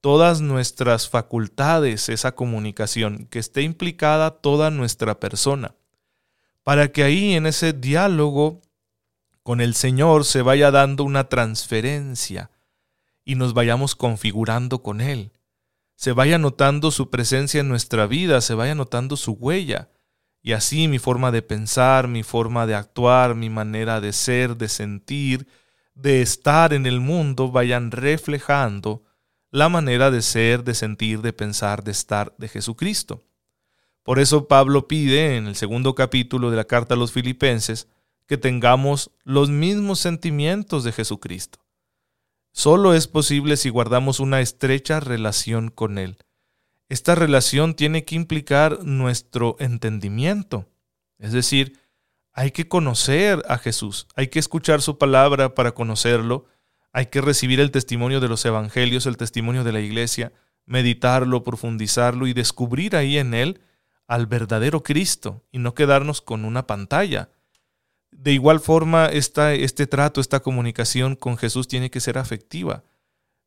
todas 0.00 0.40
nuestras 0.40 1.08
facultades, 1.08 2.08
esa 2.08 2.34
comunicación, 2.34 3.26
que 3.30 3.38
esté 3.38 3.62
implicada 3.62 4.32
toda 4.32 4.70
nuestra 4.70 5.20
persona, 5.20 5.76
para 6.64 6.90
que 6.90 7.04
ahí 7.04 7.34
en 7.34 7.46
ese 7.46 7.72
diálogo 7.72 8.62
con 9.42 9.60
el 9.60 9.74
Señor 9.74 10.24
se 10.24 10.42
vaya 10.42 10.70
dando 10.70 11.04
una 11.04 11.28
transferencia 11.28 12.50
y 13.24 13.36
nos 13.36 13.54
vayamos 13.54 13.94
configurando 13.94 14.82
con 14.82 15.00
Él. 15.00 15.32
Se 15.94 16.12
vaya 16.12 16.38
notando 16.38 16.90
su 16.90 17.10
presencia 17.10 17.60
en 17.60 17.68
nuestra 17.68 18.06
vida, 18.06 18.40
se 18.40 18.54
vaya 18.54 18.74
notando 18.74 19.16
su 19.16 19.32
huella. 19.32 19.90
Y 20.42 20.52
así 20.52 20.88
mi 20.88 20.98
forma 20.98 21.30
de 21.30 21.42
pensar, 21.42 22.08
mi 22.08 22.22
forma 22.22 22.66
de 22.66 22.74
actuar, 22.74 23.34
mi 23.34 23.50
manera 23.50 24.00
de 24.00 24.12
ser, 24.12 24.56
de 24.56 24.68
sentir, 24.68 25.46
de 25.94 26.22
estar 26.22 26.72
en 26.72 26.86
el 26.86 27.00
mundo 27.00 27.50
vayan 27.50 27.90
reflejando 27.90 29.04
la 29.50 29.68
manera 29.68 30.10
de 30.10 30.20
ser, 30.20 30.64
de 30.64 30.74
sentir, 30.74 31.20
de 31.20 31.32
pensar, 31.32 31.84
de 31.84 31.92
estar 31.92 32.34
de 32.38 32.48
Jesucristo. 32.48 33.22
Por 34.04 34.18
eso 34.18 34.48
Pablo 34.48 34.86
pide 34.86 35.36
en 35.36 35.46
el 35.46 35.56
segundo 35.56 35.94
capítulo 35.94 36.50
de 36.50 36.58
la 36.58 36.64
carta 36.64 36.94
a 36.94 36.98
los 36.98 37.10
filipenses 37.10 37.88
que 38.26 38.36
tengamos 38.36 39.10
los 39.24 39.48
mismos 39.48 39.98
sentimientos 39.98 40.84
de 40.84 40.92
Jesucristo. 40.92 41.58
Solo 42.52 42.92
es 42.92 43.08
posible 43.08 43.56
si 43.56 43.70
guardamos 43.70 44.20
una 44.20 44.42
estrecha 44.42 45.00
relación 45.00 45.70
con 45.70 45.96
Él. 45.96 46.18
Esta 46.90 47.14
relación 47.14 47.74
tiene 47.74 48.04
que 48.04 48.14
implicar 48.14 48.84
nuestro 48.84 49.56
entendimiento. 49.58 50.68
Es 51.18 51.32
decir, 51.32 51.80
hay 52.32 52.50
que 52.50 52.68
conocer 52.68 53.42
a 53.48 53.56
Jesús, 53.56 54.06
hay 54.14 54.28
que 54.28 54.38
escuchar 54.38 54.82
su 54.82 54.98
palabra 54.98 55.54
para 55.54 55.72
conocerlo, 55.72 56.44
hay 56.92 57.06
que 57.06 57.22
recibir 57.22 57.58
el 57.58 57.70
testimonio 57.70 58.20
de 58.20 58.28
los 58.28 58.44
evangelios, 58.44 59.06
el 59.06 59.16
testimonio 59.16 59.64
de 59.64 59.72
la 59.72 59.80
iglesia, 59.80 60.32
meditarlo, 60.66 61.42
profundizarlo 61.42 62.26
y 62.26 62.34
descubrir 62.34 62.96
ahí 62.96 63.16
en 63.16 63.32
Él 63.32 63.60
al 64.06 64.26
verdadero 64.26 64.82
Cristo 64.82 65.42
y 65.50 65.58
no 65.58 65.74
quedarnos 65.74 66.20
con 66.20 66.44
una 66.44 66.66
pantalla, 66.66 67.30
de 68.10 68.32
igual 68.32 68.60
forma, 68.60 69.06
este 69.06 69.86
trato, 69.86 70.20
esta 70.20 70.40
comunicación 70.40 71.16
con 71.16 71.36
Jesús 71.36 71.68
tiene 71.68 71.90
que 71.90 72.00
ser 72.00 72.16
afectiva. 72.16 72.84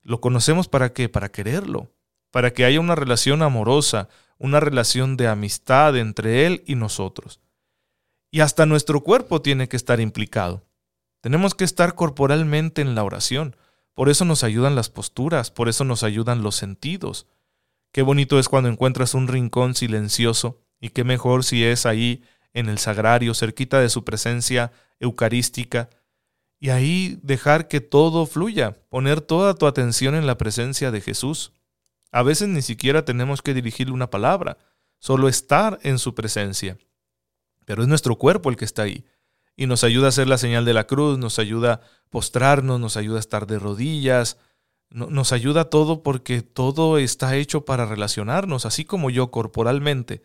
¿Lo 0.04 0.22
conocemos 0.22 0.68
para 0.68 0.94
qué? 0.94 1.10
Para 1.10 1.30
quererlo, 1.30 1.92
para 2.32 2.54
que 2.54 2.66
haya 2.66 2.80
una 2.80 2.96
relación 2.96 3.42
amorosa, 3.42 4.10
una 4.38 4.60
relación 4.60 5.18
de 5.18 5.28
amistad 5.28 5.98
entre 5.98 6.46
Él 6.46 6.64
y 6.68 6.76
nosotros. 6.76 7.40
Y 8.30 8.42
hasta 8.42 8.66
nuestro 8.66 9.02
cuerpo 9.02 9.42
tiene 9.42 9.70
que 9.70 9.78
estar 9.78 10.00
implicado. 10.00 10.64
Tenemos 11.22 11.56
que 11.56 11.64
estar 11.64 11.96
corporalmente 11.96 12.82
en 12.82 12.94
la 12.94 13.04
oración. 13.04 13.56
Por 13.94 14.10
eso 14.10 14.26
nos 14.26 14.44
ayudan 14.44 14.76
las 14.76 14.90
posturas, 14.90 15.50
por 15.50 15.70
eso 15.70 15.86
nos 15.86 16.04
ayudan 16.04 16.44
los 16.44 16.56
sentidos. 16.56 17.26
Qué 17.98 18.04
bonito 18.04 18.38
es 18.38 18.48
cuando 18.48 18.70
encuentras 18.70 19.16
un 19.16 19.28
rincón 19.28 19.74
silencioso 19.74 20.62
y 20.80 20.90
qué 20.90 21.04
mejor 21.04 21.44
si 21.44 21.64
es 21.64 21.88
ahí 21.88 22.24
en 22.54 22.70
el 22.70 22.78
sagrario, 22.78 23.34
cerquita 23.34 23.80
de 23.80 23.90
su 23.90 24.04
presencia 24.04 24.72
eucarística, 25.00 25.90
y 26.60 26.70
ahí 26.70 27.20
dejar 27.24 27.68
que 27.68 27.82
todo 27.82 28.28
fluya, 28.28 28.78
poner 28.90 29.20
toda 29.22 29.56
tu 29.56 29.66
atención 29.66 30.14
en 30.14 30.28
la 30.28 30.38
presencia 30.38 30.92
de 30.92 31.02
Jesús. 31.02 31.54
A 32.12 32.22
veces 32.22 32.50
ni 32.50 32.62
siquiera 32.62 33.04
tenemos 33.04 33.42
que 33.42 33.56
dirigirle 33.56 33.96
una 33.96 34.12
palabra, 34.12 34.60
solo 35.00 35.28
estar 35.28 35.80
en 35.82 35.98
su 35.98 36.14
presencia. 36.14 36.78
Pero 37.66 37.82
es 37.82 37.88
nuestro 37.88 38.16
cuerpo 38.20 38.52
el 38.52 38.58
que 38.58 38.66
está 38.66 38.84
ahí, 38.84 39.06
y 39.56 39.66
nos 39.66 39.84
ayuda 39.84 40.06
a 40.06 40.10
hacer 40.10 40.28
la 40.28 40.38
señal 40.38 40.66
de 40.66 40.76
la 40.76 40.86
cruz, 40.86 41.18
nos 41.18 41.40
ayuda 41.40 41.74
a 41.74 41.82
postrarnos, 42.12 42.80
nos 42.80 42.96
ayuda 42.96 43.18
a 43.18 43.22
estar 43.22 43.48
de 43.48 43.58
rodillas, 43.58 44.38
nos 44.90 45.32
ayuda 45.34 45.70
todo 45.70 46.02
porque 46.02 46.42
todo 46.42 46.98
está 46.98 47.36
hecho 47.36 47.66
para 47.66 47.86
relacionarnos, 47.86 48.66
así 48.66 48.86
como 48.86 49.10
yo 49.10 49.32
corporalmente 49.32 50.22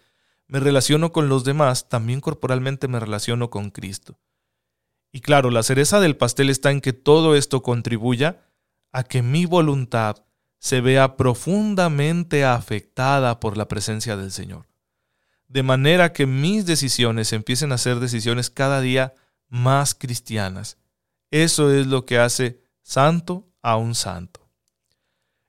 me 0.47 0.61
relaciono 0.61 1.13
con 1.13 1.29
los 1.29 1.45
demás, 1.45 1.89
también 1.89 2.21
corporalmente 2.21 2.87
me 2.87 3.01
relaciono 3.01 3.51
con 3.51 3.71
Cristo. 3.71 4.19
Y 5.11 5.21
claro, 5.21 5.51
la 5.51 5.63
cereza 5.63 6.01
del 6.01 6.17
pastel 6.17 6.51
está 6.51 6.71
en 6.71 6.81
que 6.81 6.93
todo 6.93 7.35
esto 7.37 7.63
contribuya 7.63 8.43
a 8.93 9.03
que 9.03 9.23
mi 9.23 9.47
voluntad 9.47 10.25
se 10.59 10.81
vea 10.81 11.17
profundamente 11.17 12.45
afectada 12.45 13.41
por 13.41 13.57
la 13.57 13.67
presencia 13.69 14.17
del 14.17 14.31
Señor. 14.31 14.67
de 15.49 15.63
manera 15.63 16.15
que 16.15 16.25
mis 16.25 16.65
decisiones 16.65 17.35
empiecen 17.35 17.73
a 17.73 17.79
ser 17.79 18.01
decisiones 18.01 18.49
cada 18.49 18.81
día 18.81 19.13
más 19.49 19.95
cristianas. 19.95 20.79
Eso 21.31 21.71
es 21.71 21.87
lo 21.87 22.07
que 22.07 22.19
hace 22.19 22.63
santo 22.81 23.51
a 23.61 23.77
un 23.77 23.95
santo. 23.95 24.42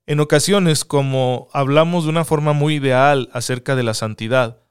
En 0.06 0.20
ocasiones, 0.20 0.86
como 0.86 1.48
hablamos 1.54 2.04
de 2.04 2.10
una 2.10 2.26
forma 2.26 2.54
muy 2.54 2.76
ideal 2.76 3.30
acerca 3.34 3.76
de 3.76 3.84
la 3.84 3.94
santidad, 3.94 4.62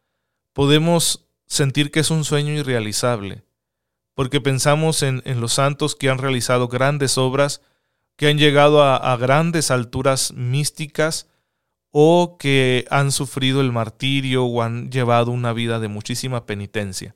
podemos 0.53 1.29
sentir 1.47 1.91
que 1.91 2.01
es 2.01 2.11
un 2.11 2.25
sueño 2.25 2.53
irrealizable, 2.53 3.45
porque 4.15 4.41
pensamos 4.41 5.03
en, 5.03 5.23
los 5.41 5.55
santos 5.55 5.97
que 5.97 6.11
han 6.11 6.19
realizado 6.19 6.69
grandes 6.69 7.17
obras, 7.17 7.63
que 8.17 8.29
han 8.29 8.39
llegado 8.39 8.83
a 8.83 9.17
grandes 9.17 9.71
alturas 9.71 10.33
místicas, 10.35 11.29
o 11.93 12.39
que 12.39 12.87
han 12.91 13.13
sufrido 13.13 13.61
el 13.61 13.71
martirio 13.71 14.45
o 14.45 14.63
han 14.63 14.91
llevado 14.91 15.31
una 15.31 15.53
vida 15.53 15.79
de 15.79 15.89
muchísima 15.89 16.47
penitencia. 16.47 17.15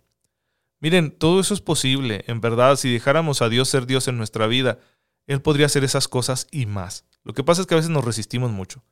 Miren, 0.80 1.10
todo 1.10 1.40
eso 1.40 1.54
es 1.54 1.62
posible, 1.62 2.22
en 2.28 2.42
verdad, 2.42 2.76
si 2.76 2.92
dejáramos 2.92 3.40
a 3.40 3.48
Dios 3.48 3.70
ser 3.70 3.86
Dios 3.86 4.06
en 4.06 4.18
nuestra 4.18 4.46
vida, 4.46 4.78
Él 5.26 5.42
podría 5.42 5.66
hacer 5.66 5.84
esas 5.84 6.08
cosas 6.08 6.46
y 6.50 6.66
más. 6.66 7.04
Lo 7.24 7.34
que 7.34 7.44
pasa 7.44 7.60
es 7.60 7.66
que 7.66 7.74
a 7.74 7.78
veces 7.78 7.90
nos 7.90 8.04
resistimos 8.04 8.52
mucho. 8.52 8.84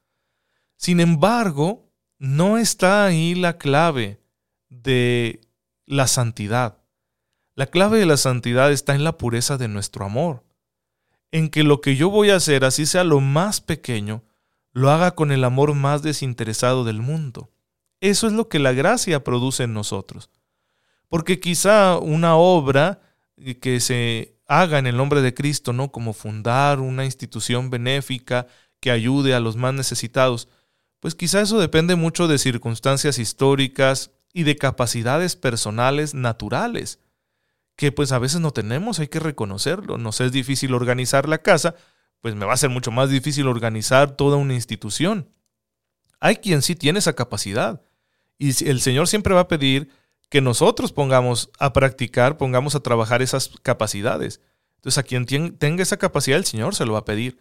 Sin 0.77 1.01
embargo, 1.01 1.91
no 2.19 2.59
está 2.59 3.05
ahí 3.05 3.35
la 3.35 3.59
clave 3.59 4.21
de 4.69 5.41
la 5.87 6.07
santidad. 6.07 6.79
La 7.55 7.67
clave 7.67 7.99
de 7.99 8.07
la 8.07 8.17
santidad 8.17 8.73
está 8.73 8.95
en 8.95 9.05
la 9.05 9.17
pureza 9.17 9.57
de 9.57 9.69
nuestro 9.69 10.05
amor. 10.05 10.45
En 11.31 11.51
que 11.51 11.63
lo 11.63 11.81
que 11.81 11.97
yo 11.97 12.11
voy 12.11 12.31
a 12.31 12.37
hacer, 12.37 12.65
así 12.65 12.87
sea 12.87 13.05
lo 13.05 13.21
más 13.21 13.61
pequeño, 13.61 14.25
lo 14.73 14.91
haga 14.91 15.15
con 15.15 15.31
el 15.31 15.45
amor 15.45 15.75
más 15.75 16.03
desinteresado 16.03 16.85
del 16.85 17.01
mundo. 17.01 17.53
Eso 18.01 18.27
es 18.27 18.33
lo 18.33 18.49
que 18.49 18.59
la 18.59 18.73
gracia 18.73 19.23
produce 19.23 19.63
en 19.63 19.73
nosotros. 19.73 20.31
Porque 21.09 21.39
quizá 21.39 21.99
una 21.99 22.37
obra 22.37 23.01
que 23.61 23.81
se 23.81 24.34
haga 24.47 24.79
en 24.79 24.87
el 24.87 24.97
nombre 24.97 25.23
de 25.23 25.35
Cristo, 25.35 25.73
¿no? 25.73 25.91
Como 25.91 26.13
fundar 26.13 26.81
una 26.81 27.05
institución 27.05 27.71
benéfica 27.71 28.47
que 28.81 28.91
ayude 28.91 29.35
a 29.35 29.41
los 29.41 29.57
más 29.57 29.75
necesitados. 29.75 30.49
Pues 31.01 31.15
quizá 31.15 31.41
eso 31.41 31.59
depende 31.59 31.97
mucho 31.97 32.29
de 32.29 32.39
circunstancias 32.39 33.19
históricas 33.19 34.11
y 34.33 34.43
de 34.43 34.57
capacidades 34.57 35.37
personales 35.37 36.15
naturales, 36.15 36.99
que 37.77 37.93
pues 37.93 38.13
a 38.13 38.19
veces 38.19 38.41
no 38.41 38.51
tenemos, 38.51 38.99
hay 38.99 39.09
que 39.09 39.21
reconocerlo. 39.21 39.97
Nos 39.97 40.21
es 40.21 40.33
difícil 40.33 40.75
organizar 40.75 41.29
la 41.29 41.39
casa, 41.39 41.75
pues 42.21 42.35
me 42.35 42.47
va 42.47 42.55
a 42.55 42.59
ser 42.59 42.71
mucho 42.71 42.91
más 42.91 43.11
difícil 43.11 43.47
organizar 43.47 44.17
toda 44.17 44.37
una 44.37 44.55
institución. 44.55 45.31
Hay 46.21 46.37
quien 46.37 46.63
sí 46.63 46.75
tiene 46.75 46.99
esa 46.99 47.15
capacidad. 47.15 47.83
Y 48.39 48.69
el 48.69 48.81
Señor 48.81 49.09
siempre 49.09 49.35
va 49.35 49.43
a 49.43 49.49
pedir 49.49 49.91
que 50.35 50.41
nosotros 50.41 50.91
pongamos 50.91 51.49
a 51.61 51.73
practicar, 51.73 52.37
pongamos 52.37 52.75
a 52.75 52.81
trabajar 52.81 53.23
esas 53.23 53.53
capacidades. 53.63 54.41
Entonces, 54.79 54.99
a 54.99 55.05
quien 55.05 55.27
tenga 55.27 55.81
esa 55.81 55.97
capacidad, 55.97 56.37
el 56.37 56.45
Señor 56.45 56.75
se 56.75 56.85
lo 56.85 56.95
va 56.95 56.99
a 56.99 57.05
pedir. 57.05 57.39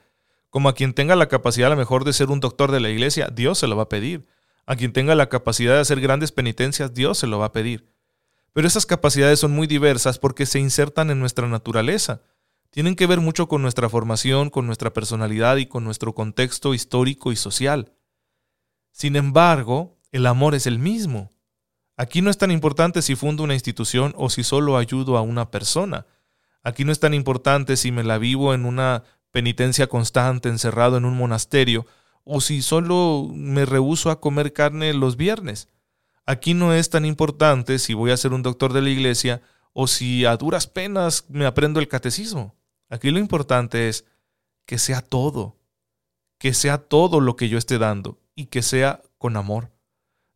Como 0.51 0.69
a 0.69 0.75
quien 0.75 0.93
tenga 0.93 1.15
la 1.15 1.27
capacidad 1.27 1.65
a 1.65 1.69
lo 1.71 1.79
mejor 1.79 2.03
de 2.03 2.13
ser 2.13 2.29
un 2.29 2.39
doctor 2.39 2.71
de 2.71 2.79
la 2.79 2.91
iglesia, 2.91 3.29
Dios 3.33 3.57
se 3.57 3.65
lo 3.65 3.75
va 3.75 3.81
a 3.81 3.89
pedir. 3.89 4.27
A 4.67 4.75
quien 4.75 4.93
tenga 4.93 5.15
la 5.15 5.27
capacidad 5.27 5.73
de 5.73 5.79
hacer 5.79 6.01
grandes 6.01 6.31
penitencias, 6.31 6.93
Dios 6.93 7.17
se 7.17 7.25
lo 7.25 7.39
va 7.39 7.47
a 7.47 7.51
pedir. 7.51 7.89
Pero 8.53 8.67
esas 8.67 8.85
capacidades 8.85 9.39
son 9.39 9.53
muy 9.53 9.65
diversas 9.65 10.19
porque 10.19 10.45
se 10.45 10.59
insertan 10.59 11.09
en 11.09 11.19
nuestra 11.19 11.47
naturaleza. 11.47 12.21
Tienen 12.69 12.95
que 12.95 13.07
ver 13.07 13.21
mucho 13.21 13.47
con 13.47 13.63
nuestra 13.63 13.89
formación, 13.89 14.51
con 14.51 14.67
nuestra 14.67 14.93
personalidad 14.93 15.57
y 15.57 15.65
con 15.65 15.83
nuestro 15.83 16.13
contexto 16.13 16.75
histórico 16.75 17.31
y 17.31 17.37
social. 17.37 17.91
Sin 18.91 19.15
embargo, 19.15 19.97
el 20.11 20.27
amor 20.27 20.53
es 20.53 20.67
el 20.67 20.77
mismo. 20.77 21.31
Aquí 22.03 22.21
no 22.21 22.29
es 22.29 22.37
tan 22.37 22.51
importante 22.51 23.01
si 23.01 23.15
fundo 23.15 23.43
una 23.43 23.53
institución 23.53 24.13
o 24.17 24.29
si 24.29 24.43
solo 24.43 24.75
ayudo 24.75 25.15
a 25.15 25.21
una 25.21 25.51
persona. 25.51 26.05
Aquí 26.61 26.83
no 26.83 26.91
es 26.91 26.99
tan 26.99 27.13
importante 27.13 27.77
si 27.77 27.93
me 27.93 28.03
la 28.03 28.17
vivo 28.17 28.53
en 28.53 28.65
una 28.65 29.05
penitencia 29.31 29.87
constante, 29.87 30.49
encerrado 30.49 30.97
en 30.97 31.05
un 31.05 31.15
monasterio, 31.15 31.85
o 32.25 32.41
si 32.41 32.61
solo 32.61 33.29
me 33.33 33.63
rehuso 33.63 34.11
a 34.11 34.19
comer 34.19 34.51
carne 34.51 34.93
los 34.93 35.15
viernes. 35.15 35.69
Aquí 36.25 36.53
no 36.53 36.73
es 36.73 36.89
tan 36.89 37.05
importante 37.05 37.79
si 37.79 37.93
voy 37.93 38.11
a 38.11 38.17
ser 38.17 38.33
un 38.33 38.43
doctor 38.43 38.73
de 38.73 38.81
la 38.81 38.89
iglesia 38.89 39.41
o 39.71 39.87
si 39.87 40.25
a 40.25 40.35
duras 40.35 40.67
penas 40.67 41.23
me 41.29 41.45
aprendo 41.45 41.79
el 41.79 41.87
catecismo. 41.87 42.53
Aquí 42.89 43.11
lo 43.11 43.19
importante 43.19 43.87
es 43.87 44.03
que 44.65 44.77
sea 44.77 45.01
todo, 45.01 45.55
que 46.37 46.53
sea 46.53 46.79
todo 46.79 47.21
lo 47.21 47.37
que 47.37 47.47
yo 47.47 47.57
esté 47.57 47.77
dando 47.77 48.19
y 48.35 48.47
que 48.47 48.61
sea 48.61 49.01
con 49.17 49.37
amor. 49.37 49.71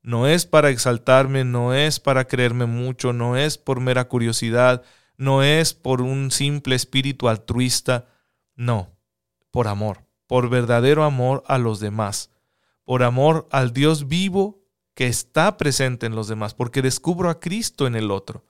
No 0.08 0.26
es 0.26 0.46
para 0.46 0.70
exaltarme, 0.70 1.44
no 1.44 1.74
es 1.74 2.00
para 2.00 2.30
creerme 2.30 2.66
mucho, 2.66 3.12
no 3.12 3.36
es 3.36 3.58
por 3.58 3.82
mera 3.82 4.08
curiosidad, 4.08 4.82
no 5.18 5.44
es 5.44 5.74
por 5.74 6.02
un 6.02 6.32
simple 6.32 6.76
espíritu 6.76 7.28
altruista, 7.28 8.08
no, 8.56 8.96
por 9.52 9.68
amor, 9.68 10.06
por 10.26 10.50
verdadero 10.50 11.04
amor 11.04 11.44
a 11.46 11.58
los 11.58 11.82
demás, 11.82 12.32
por 12.86 13.04
amor 13.04 13.50
al 13.52 13.74
Dios 13.74 14.08
vivo 14.08 14.64
que 14.94 15.08
está 15.08 15.58
presente 15.58 16.06
en 16.06 16.16
los 16.16 16.30
demás, 16.30 16.54
porque 16.54 16.82
descubro 16.82 17.30
a 17.30 17.42
Cristo 17.42 17.86
en 17.86 17.98
el 17.98 18.10
otro 18.10 18.46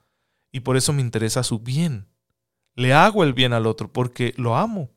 y 0.52 0.60
por 0.60 0.78
eso 0.78 0.94
me 0.94 1.02
interesa 1.02 1.42
su 1.42 1.58
bien. 1.58 2.08
Le 2.76 2.94
hago 2.94 3.24
el 3.24 3.34
bien 3.34 3.54
al 3.54 3.66
otro 3.66 3.92
porque 3.92 4.36
lo 4.38 4.56
amo. 4.56 4.92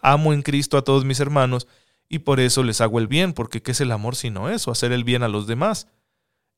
Amo 0.00 0.32
en 0.32 0.42
Cristo 0.42 0.78
a 0.78 0.84
todos 0.84 1.04
mis 1.04 1.18
hermanos 1.18 1.66
y 2.08 2.20
por 2.20 2.40
eso 2.40 2.62
les 2.62 2.80
hago 2.80 2.98
el 2.98 3.06
bien, 3.06 3.32
porque 3.32 3.62
¿qué 3.62 3.72
es 3.72 3.80
el 3.80 3.92
amor 3.92 4.16
sino 4.16 4.48
eso? 4.48 4.70
Hacer 4.70 4.92
el 4.92 5.04
bien 5.04 5.22
a 5.22 5.28
los 5.28 5.46
demás. 5.46 5.88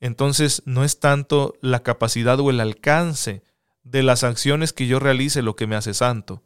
Entonces 0.00 0.62
no 0.64 0.84
es 0.84 1.00
tanto 1.00 1.54
la 1.60 1.82
capacidad 1.82 2.38
o 2.40 2.50
el 2.50 2.60
alcance 2.60 3.42
de 3.82 4.02
las 4.02 4.24
acciones 4.24 4.72
que 4.72 4.86
yo 4.86 4.98
realice 4.98 5.42
lo 5.42 5.56
que 5.56 5.66
me 5.66 5.76
hace 5.76 5.94
santo, 5.94 6.42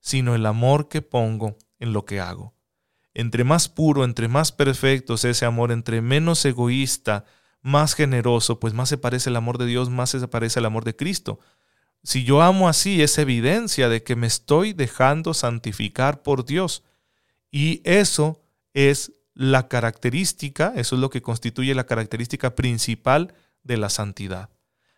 sino 0.00 0.34
el 0.34 0.46
amor 0.46 0.88
que 0.88 1.02
pongo 1.02 1.56
en 1.78 1.92
lo 1.92 2.04
que 2.04 2.20
hago. 2.20 2.54
Entre 3.14 3.44
más 3.44 3.68
puro, 3.68 4.04
entre 4.04 4.28
más 4.28 4.52
perfecto 4.52 5.16
sea 5.16 5.30
ese 5.30 5.46
amor, 5.46 5.72
entre 5.72 6.02
menos 6.02 6.44
egoísta, 6.44 7.24
más 7.62 7.94
generoso, 7.94 8.60
pues 8.60 8.74
más 8.74 8.88
se 8.88 8.98
parece 8.98 9.30
el 9.30 9.36
amor 9.36 9.58
de 9.58 9.66
Dios, 9.66 9.90
más 9.90 10.10
se 10.10 10.28
parece 10.28 10.60
el 10.60 10.66
amor 10.66 10.84
de 10.84 10.94
Cristo. 10.94 11.40
Si 12.04 12.22
yo 12.22 12.42
amo 12.42 12.68
así, 12.68 13.02
es 13.02 13.18
evidencia 13.18 13.88
de 13.88 14.02
que 14.04 14.14
me 14.14 14.26
estoy 14.26 14.72
dejando 14.72 15.34
santificar 15.34 16.22
por 16.22 16.44
Dios. 16.44 16.84
Y 17.56 17.80
eso 17.84 18.42
es 18.74 19.14
la 19.32 19.66
característica, 19.66 20.74
eso 20.76 20.94
es 20.94 21.00
lo 21.00 21.08
que 21.08 21.22
constituye 21.22 21.74
la 21.74 21.86
característica 21.86 22.54
principal 22.54 23.32
de 23.62 23.78
la 23.78 23.88
santidad. 23.88 24.50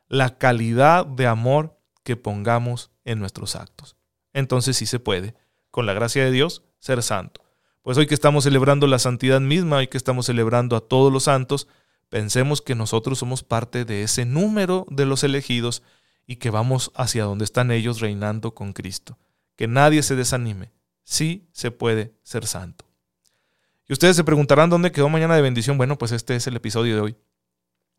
La 0.08 0.38
calidad 0.38 1.06
de 1.06 1.28
amor 1.28 1.78
que 2.02 2.16
pongamos 2.16 2.90
en 3.04 3.20
nuestros 3.20 3.54
actos. 3.54 3.94
Entonces 4.32 4.76
sí 4.76 4.86
se 4.86 4.98
puede, 4.98 5.36
con 5.70 5.86
la 5.86 5.92
gracia 5.92 6.24
de 6.24 6.32
Dios, 6.32 6.64
ser 6.80 7.04
santo. 7.04 7.44
Pues 7.82 7.96
hoy 7.96 8.08
que 8.08 8.14
estamos 8.14 8.42
celebrando 8.42 8.88
la 8.88 8.98
santidad 8.98 9.40
misma, 9.40 9.76
hoy 9.76 9.86
que 9.86 9.96
estamos 9.96 10.26
celebrando 10.26 10.74
a 10.74 10.80
todos 10.80 11.12
los 11.12 11.22
santos, 11.22 11.68
pensemos 12.08 12.60
que 12.60 12.74
nosotros 12.74 13.20
somos 13.20 13.44
parte 13.44 13.84
de 13.84 14.02
ese 14.02 14.24
número 14.24 14.84
de 14.90 15.06
los 15.06 15.22
elegidos 15.22 15.84
y 16.26 16.36
que 16.36 16.50
vamos 16.50 16.90
hacia 16.96 17.22
donde 17.22 17.44
están 17.44 17.70
ellos 17.70 18.00
reinando 18.00 18.52
con 18.56 18.72
Cristo. 18.72 19.16
Que 19.54 19.68
nadie 19.68 20.02
se 20.02 20.16
desanime, 20.16 20.72
sí 21.08 21.48
se 21.52 21.70
puede 21.70 22.12
ser 22.22 22.46
santo. 22.46 22.84
Y 23.88 23.94
ustedes 23.94 24.14
se 24.14 24.24
preguntarán 24.24 24.68
dónde 24.68 24.92
quedó 24.92 25.08
mañana 25.08 25.34
de 25.34 25.40
bendición. 25.40 25.78
Bueno, 25.78 25.96
pues 25.96 26.12
este 26.12 26.36
es 26.36 26.46
el 26.46 26.54
episodio 26.54 26.94
de 26.94 27.00
hoy. 27.00 27.16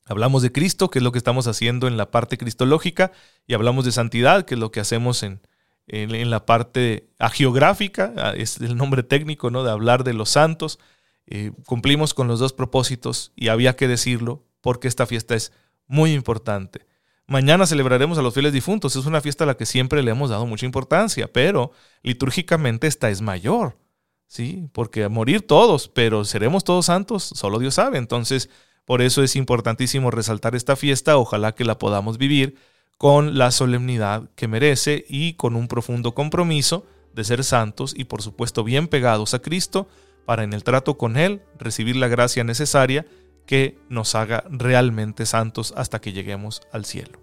Hablamos 0.05 0.43
de 0.43 0.51
Cristo, 0.51 0.91
que 0.91 0.99
es 0.99 1.03
lo 1.03 1.11
que 1.11 1.17
estamos 1.17 1.47
haciendo 1.47 1.87
en 1.87 1.97
la 1.97 2.11
parte 2.11 2.37
cristológica, 2.37 3.11
y 3.47 3.55
hablamos 3.55 3.85
de 3.85 3.91
santidad, 3.91 4.45
que 4.45 4.53
es 4.53 4.59
lo 4.59 4.71
que 4.71 4.79
hacemos 4.79 5.23
en, 5.23 5.41
en, 5.87 6.29
la 6.29 6.45
parte 6.45 7.09
agiográfica, 7.17 8.13
ah, 8.15 8.33
es 8.37 8.61
el 8.61 8.77
nombre 8.77 9.01
técnico, 9.01 9.49
¿no? 9.49 9.63
De 9.63 9.71
hablar 9.71 10.03
de 10.03 10.13
los 10.13 10.29
santos. 10.29 10.77
Eh, 11.25 11.51
cumplimos 11.65 12.13
con 12.13 12.27
los 12.27 12.39
dos 12.39 12.53
propósitos 12.53 13.31
y 13.35 13.47
había 13.47 13.75
que 13.75 13.87
decirlo 13.87 14.45
porque 14.61 14.87
esta 14.87 15.07
fiesta 15.07 15.33
es 15.33 15.51
muy 15.87 16.13
importante. 16.13 16.85
Mañana 17.29 17.67
celebraremos 17.67 18.17
a 18.17 18.23
los 18.23 18.33
fieles 18.33 18.53
difuntos. 18.53 18.95
Es 18.95 19.05
una 19.05 19.21
fiesta 19.21 19.43
a 19.43 19.47
la 19.47 19.55
que 19.55 19.67
siempre 19.67 20.01
le 20.01 20.09
hemos 20.09 20.31
dado 20.31 20.47
mucha 20.47 20.65
importancia, 20.65 21.31
pero 21.31 21.71
litúrgicamente 22.01 22.87
esta 22.87 23.11
es 23.11 23.21
mayor. 23.21 23.77
¿Sí? 24.25 24.67
Porque 24.73 25.03
a 25.03 25.09
morir 25.09 25.45
todos, 25.45 25.87
pero 25.87 26.25
seremos 26.25 26.63
todos 26.63 26.87
santos, 26.87 27.23
solo 27.23 27.59
Dios 27.59 27.75
sabe. 27.75 27.99
Entonces, 27.99 28.49
por 28.83 29.03
eso 29.03 29.21
es 29.21 29.35
importantísimo 29.35 30.09
resaltar 30.09 30.55
esta 30.55 30.75
fiesta. 30.75 31.17
Ojalá 31.17 31.53
que 31.53 31.65
la 31.65 31.77
podamos 31.77 32.17
vivir 32.17 32.55
con 32.97 33.37
la 33.37 33.51
solemnidad 33.51 34.29
que 34.35 34.47
merece 34.47 35.05
y 35.07 35.33
con 35.33 35.55
un 35.55 35.67
profundo 35.67 36.15
compromiso 36.15 36.87
de 37.13 37.23
ser 37.23 37.43
santos 37.43 37.93
y 37.95 38.05
por 38.05 38.23
supuesto 38.23 38.63
bien 38.63 38.87
pegados 38.87 39.35
a 39.35 39.39
Cristo 39.39 39.87
para 40.25 40.43
en 40.43 40.53
el 40.53 40.63
trato 40.63 40.97
con 40.97 41.15
Él 41.15 41.41
recibir 41.59 41.95
la 41.95 42.07
gracia 42.07 42.43
necesaria 42.43 43.05
que 43.49 43.79
nos 43.89 44.13
haga 44.13 44.43
realmente 44.51 45.25
santos 45.25 45.73
hasta 45.75 45.99
que 45.99 46.13
lleguemos 46.13 46.61
al 46.71 46.85
cielo. 46.85 47.17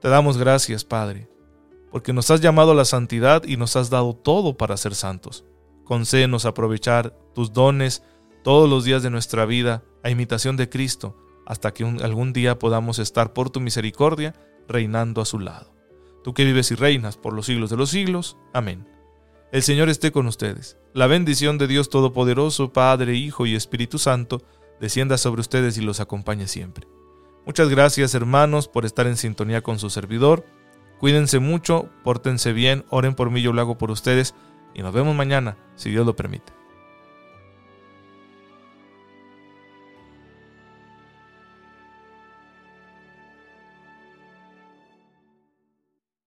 Te 0.00 0.08
damos 0.08 0.38
gracias, 0.38 0.84
Padre, 0.84 1.28
porque 1.90 2.12
nos 2.12 2.30
has 2.30 2.40
llamado 2.40 2.70
a 2.70 2.76
la 2.76 2.84
santidad 2.84 3.42
y 3.42 3.56
nos 3.56 3.74
has 3.74 3.90
dado 3.90 4.14
todo 4.14 4.56
para 4.56 4.76
ser 4.76 4.94
santos. 4.94 5.44
Concédenos 5.82 6.44
aprovechar 6.44 7.18
tus 7.34 7.52
dones 7.52 8.04
todos 8.44 8.70
los 8.70 8.84
días 8.84 9.02
de 9.02 9.10
nuestra 9.10 9.44
vida 9.44 9.82
a 10.04 10.10
imitación 10.10 10.56
de 10.56 10.68
Cristo, 10.68 11.16
hasta 11.46 11.74
que 11.74 11.82
algún 11.82 12.32
día 12.32 12.60
podamos 12.60 13.00
estar 13.00 13.32
por 13.32 13.50
tu 13.50 13.58
misericordia 13.58 14.36
reinando 14.68 15.20
a 15.20 15.24
su 15.24 15.40
lado. 15.40 15.74
Tú 16.22 16.32
que 16.32 16.44
vives 16.44 16.70
y 16.70 16.76
reinas 16.76 17.16
por 17.16 17.32
los 17.32 17.46
siglos 17.46 17.70
de 17.70 17.76
los 17.76 17.90
siglos. 17.90 18.36
Amén. 18.54 18.86
El 19.50 19.64
Señor 19.64 19.88
esté 19.88 20.12
con 20.12 20.28
ustedes. 20.28 20.76
La 20.94 21.08
bendición 21.08 21.58
de 21.58 21.66
Dios 21.66 21.90
Todopoderoso, 21.90 22.72
Padre, 22.72 23.16
Hijo 23.16 23.46
y 23.46 23.56
Espíritu 23.56 23.98
Santo, 23.98 24.42
descienda 24.80 25.18
sobre 25.18 25.40
ustedes 25.40 25.78
y 25.78 25.82
los 25.82 26.00
acompañe 26.00 26.46
siempre. 26.46 26.88
Muchas 27.46 27.68
gracias 27.68 28.14
hermanos 28.14 28.68
por 28.68 28.84
estar 28.84 29.06
en 29.06 29.16
sintonía 29.16 29.62
con 29.62 29.78
su 29.78 29.90
servidor. 29.90 30.44
Cuídense 30.98 31.38
mucho, 31.38 31.88
pórtense 32.04 32.52
bien, 32.52 32.84
oren 32.90 33.14
por 33.14 33.30
mí, 33.30 33.40
yo 33.40 33.52
lo 33.52 33.60
hago 33.60 33.78
por 33.78 33.90
ustedes 33.90 34.34
y 34.74 34.82
nos 34.82 34.92
vemos 34.92 35.14
mañana, 35.14 35.56
si 35.76 35.90
Dios 35.90 36.04
lo 36.04 36.16
permite. 36.16 36.57